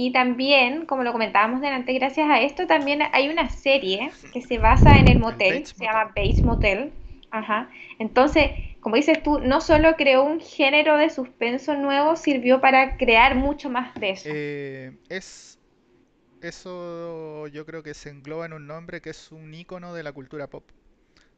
y 0.00 0.12
también, 0.12 0.86
como 0.86 1.02
lo 1.02 1.12
comentábamos 1.12 1.60
delante, 1.60 1.92
gracias 1.92 2.30
a 2.30 2.40
esto 2.40 2.66
también 2.68 3.00
hay 3.12 3.28
una 3.28 3.48
serie 3.48 4.12
que 4.32 4.40
se 4.42 4.58
basa 4.58 4.98
en 5.00 5.08
el 5.08 5.18
El 5.18 5.18
motel, 5.18 5.66
se 5.66 5.74
Motel. 5.74 5.86
llama 5.86 6.04
Bates 6.14 6.44
Motel. 6.44 6.92
Ajá. 7.32 7.68
Entonces, 7.98 8.52
como 8.80 8.94
dices 8.96 9.22
tú, 9.22 9.40
no 9.40 9.60
solo 9.60 9.96
creó 9.96 10.22
un 10.24 10.40
género 10.40 10.96
de 10.96 11.10
suspenso 11.10 11.74
nuevo, 11.74 12.14
sirvió 12.16 12.60
para 12.60 12.96
crear 12.96 13.34
mucho 13.34 13.70
más 13.70 13.94
de 13.96 14.10
eso. 14.10 14.28
Eh, 14.28 14.98
es 15.08 15.58
eso 16.42 17.46
yo 17.48 17.66
creo 17.66 17.82
que 17.82 17.94
se 17.94 18.10
engloba 18.10 18.46
en 18.46 18.52
un 18.52 18.66
nombre 18.66 19.00
que 19.00 19.10
es 19.10 19.32
un 19.32 19.52
icono 19.54 19.94
de 19.94 20.02
la 20.02 20.12
cultura 20.12 20.48
pop. 20.50 20.70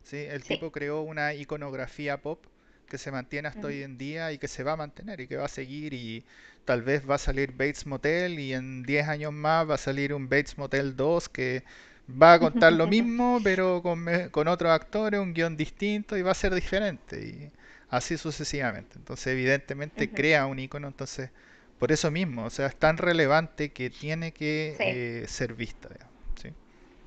¿sí? 0.02 0.18
El 0.18 0.44
tipo 0.44 0.72
creó 0.72 1.02
una 1.02 1.34
iconografía 1.34 2.22
pop 2.22 2.46
que 2.90 2.98
se 2.98 3.12
mantiene 3.12 3.48
hasta 3.48 3.68
hoy 3.68 3.83
en 3.85 3.98
día 3.98 4.33
y 4.33 4.38
que 4.38 4.48
se 4.48 4.64
va 4.64 4.72
a 4.74 4.76
mantener 4.76 5.20
y 5.20 5.29
que 5.29 5.37
va 5.38 5.46
a 5.46 5.48
seguir 5.48 5.94
y 5.94 6.26
tal 6.66 6.83
vez 6.83 7.09
va 7.11 7.16
a 7.16 7.18
salir 7.18 7.53
Bates 7.53 7.87
Motel 7.87 8.38
y 8.40 8.55
en 8.55 8.83
10 8.85 9.09
años 9.09 9.33
más 9.33 9.70
va 9.70 9.76
a 9.76 9.79
salir 9.79 10.14
un 10.14 10.29
Bates 10.29 10.59
Motel 10.59 10.96
2 10.96 11.29
que 11.31 11.64
va 12.11 12.35
a 12.35 12.38
contar 12.40 12.72
lo 12.74 12.87
mismo 12.88 13.40
pero 13.42 13.83
con, 13.83 14.07
con 14.31 14.48
otros 14.48 14.72
actores, 14.72 15.20
un 15.20 15.33
guion 15.35 15.57
distinto 15.57 16.16
y 16.16 16.22
va 16.22 16.33
a 16.33 16.35
ser 16.35 16.55
diferente 16.55 17.20
y 17.24 17.53
así 17.88 18.18
sucesivamente. 18.18 18.98
Entonces 18.98 19.29
evidentemente 19.29 20.12
Ujú. 20.12 20.14
crea 20.14 20.46
un 20.46 20.59
icono, 20.59 20.88
entonces 20.88 21.31
por 21.79 21.92
eso 21.92 22.11
mismo, 22.11 22.44
o 22.44 22.50
sea, 22.50 22.66
es 22.66 22.76
tan 22.79 22.98
relevante 22.98 23.72
que 23.72 23.90
tiene 23.90 24.33
que 24.33 24.79
Sí, 24.79 25.00
eh, 25.22 25.26
ser 25.29 25.55
vista. 25.55 25.88
digamos, 25.88 26.14
¿sí? 26.42 26.55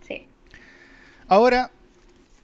sí. 0.02 0.28
Ahora 1.28 1.72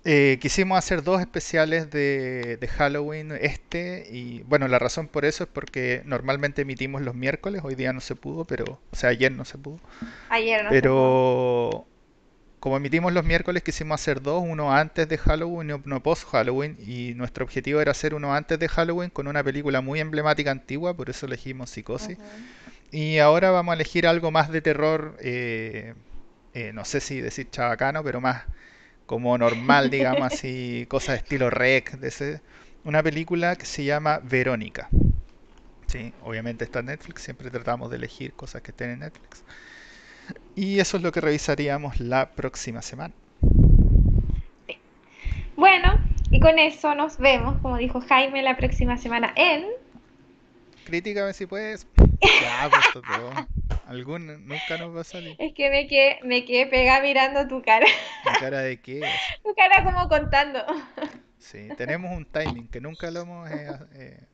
eh, 0.06 0.38
quisimos 0.42 0.78
hacer 0.78 1.04
dos 1.04 1.20
especiales 1.22 1.90
de, 1.92 2.58
de 2.58 2.68
Halloween 2.68 3.34
este 3.34 4.08
y 4.10 4.44
bueno, 4.44 4.68
la 4.68 4.80
razón 4.80 5.08
por 5.08 5.26
eso 5.26 5.44
es 5.44 5.50
porque 5.50 6.02
normalmente 6.06 6.62
emitimos 6.64 7.02
los 7.02 7.16
miércoles, 7.16 7.62
hoy 7.64 7.76
día 7.76 7.94
no 7.94 8.02
se 8.02 8.16
pudo, 8.16 8.46
pero, 8.46 8.82
o 8.92 8.96
sea, 8.96 9.10
ayer 9.10 9.32
no 9.32 9.46
se 9.46 9.58
pudo, 9.58 9.80
Ayer 10.30 10.64
no 10.64 10.74
se 10.74 10.88
pudo. 10.88 11.20
pero 11.70 11.88
como 12.60 12.78
emitimos 12.78 13.14
los 13.14 13.26
miércoles 13.26 13.64
quisimos 13.64 14.02
hacer 14.02 14.22
dos, 14.22 14.44
uno 14.46 14.74
antes 14.74 15.08
de 15.10 15.18
Halloween 15.18 15.70
y 15.72 15.74
uno 15.74 16.04
post 16.04 16.26
Halloween 16.30 16.78
y 16.80 17.14
nuestro 17.16 17.46
objetivo 17.46 17.82
era 17.82 17.92
hacer 17.92 18.14
uno 18.16 18.34
antes 18.36 18.60
de 18.60 18.70
Halloween 18.70 19.10
con 19.12 19.28
una 19.28 19.44
película 19.44 19.82
muy 19.82 20.00
emblemática 20.02 20.52
antigua, 20.52 20.96
por 20.96 21.10
eso 21.10 21.26
elegimos 21.28 21.72
Psicosis. 21.72 22.18
Y 22.92 23.20
ahora 23.20 23.52
vamos 23.52 23.74
a 23.74 23.76
elegir 23.76 24.08
algo 24.08 24.32
más 24.32 24.50
de 24.52 24.62
terror, 24.62 25.18
eh, 25.22 25.96
eh, 26.54 26.72
no 26.74 26.86
sé 26.86 27.02
si 27.02 27.22
decir 27.22 27.50
chabacano, 27.52 28.04
pero 28.04 28.22
más 28.22 28.46
como 29.10 29.36
normal, 29.40 29.90
digamos 29.90 30.32
así, 30.32 30.86
cosas 30.88 31.16
de 31.16 31.18
estilo 31.18 31.50
rec, 31.50 31.94
de 31.98 32.10
ese, 32.10 32.42
una 32.84 33.02
película 33.02 33.56
que 33.56 33.66
se 33.66 33.84
llama 33.84 34.20
Verónica. 34.22 34.88
Sí, 35.88 36.14
obviamente 36.24 36.66
está 36.66 36.82
en 36.82 36.86
Netflix, 36.86 37.24
siempre 37.24 37.50
tratamos 37.50 37.90
de 37.90 37.96
elegir 37.96 38.34
cosas 38.34 38.62
que 38.62 38.70
estén 38.70 38.92
en 38.92 39.00
Netflix. 39.00 39.44
Y 40.56 40.80
eso 40.80 40.98
es 40.98 41.02
lo 41.02 41.12
que 41.12 41.22
revisaríamos 41.22 42.00
la 42.00 42.30
próxima 42.30 42.84
semana. 42.84 43.12
Sí. 44.68 44.78
Bueno, 45.56 46.00
y 46.30 46.40
con 46.40 46.60
eso 46.60 46.94
nos 46.94 47.18
vemos, 47.18 47.60
como 47.64 47.78
dijo 47.78 48.02
Jaime, 48.02 48.44
la 48.44 48.58
próxima 48.58 48.96
semana 49.00 49.34
en... 49.36 49.66
Críticame 50.86 51.34
si 51.34 51.48
puedes. 51.48 51.88
Ya, 52.22 52.70
pues 52.70 52.86
todo. 52.94 53.32
Algún, 53.90 54.28
nunca 54.48 54.78
nos 54.78 54.96
va 54.96 55.02
a 55.02 55.04
salir. 55.04 55.36
Es 55.40 55.54
que 55.56 55.70
me 55.72 55.88
quedé, 55.88 56.20
me 56.24 56.46
quedé 56.46 56.68
pegada 56.68 57.02
mirando 57.02 57.48
tu 57.48 57.62
cara, 57.64 57.88
¿Mi 58.24 58.32
cara 58.40 58.60
de 58.62 58.80
qué? 58.80 59.02
Tu 59.44 59.54
cara 59.56 59.84
como 59.84 60.08
contando. 60.08 60.60
Sí, 61.40 61.70
tenemos 61.76 62.12
un 62.16 62.26
timing 62.26 62.68
que 62.68 62.80
nunca 62.82 63.10
lo 63.10 63.22
hemos, 63.22 63.50
eh, 63.50 63.68
eh, 63.96 64.28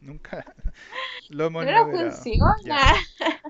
nunca 0.00 0.44
lo 1.28 1.46
hemos 1.46 1.64
No 1.64 1.72
nos 1.72 1.80
logrado. 1.86 2.08
Ya, 2.08 2.12
funciona. 2.12 2.80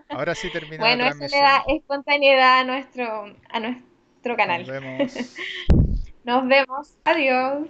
ahora 0.08 0.34
sí 0.34 0.48
termina 0.50 0.78
la 0.78 0.96
Bueno, 0.96 1.04
eso 1.04 1.36
le 1.36 1.42
da 1.42 1.64
espontaneidad 1.68 2.60
a 2.60 2.64
nuestro, 2.64 3.36
a 3.50 3.60
nuestro 3.60 3.84
Nos 4.24 4.36
canal. 4.36 4.64
vemos. 4.64 5.12
Nos 6.24 6.46
vemos. 6.48 6.96
Adiós. 7.04 7.68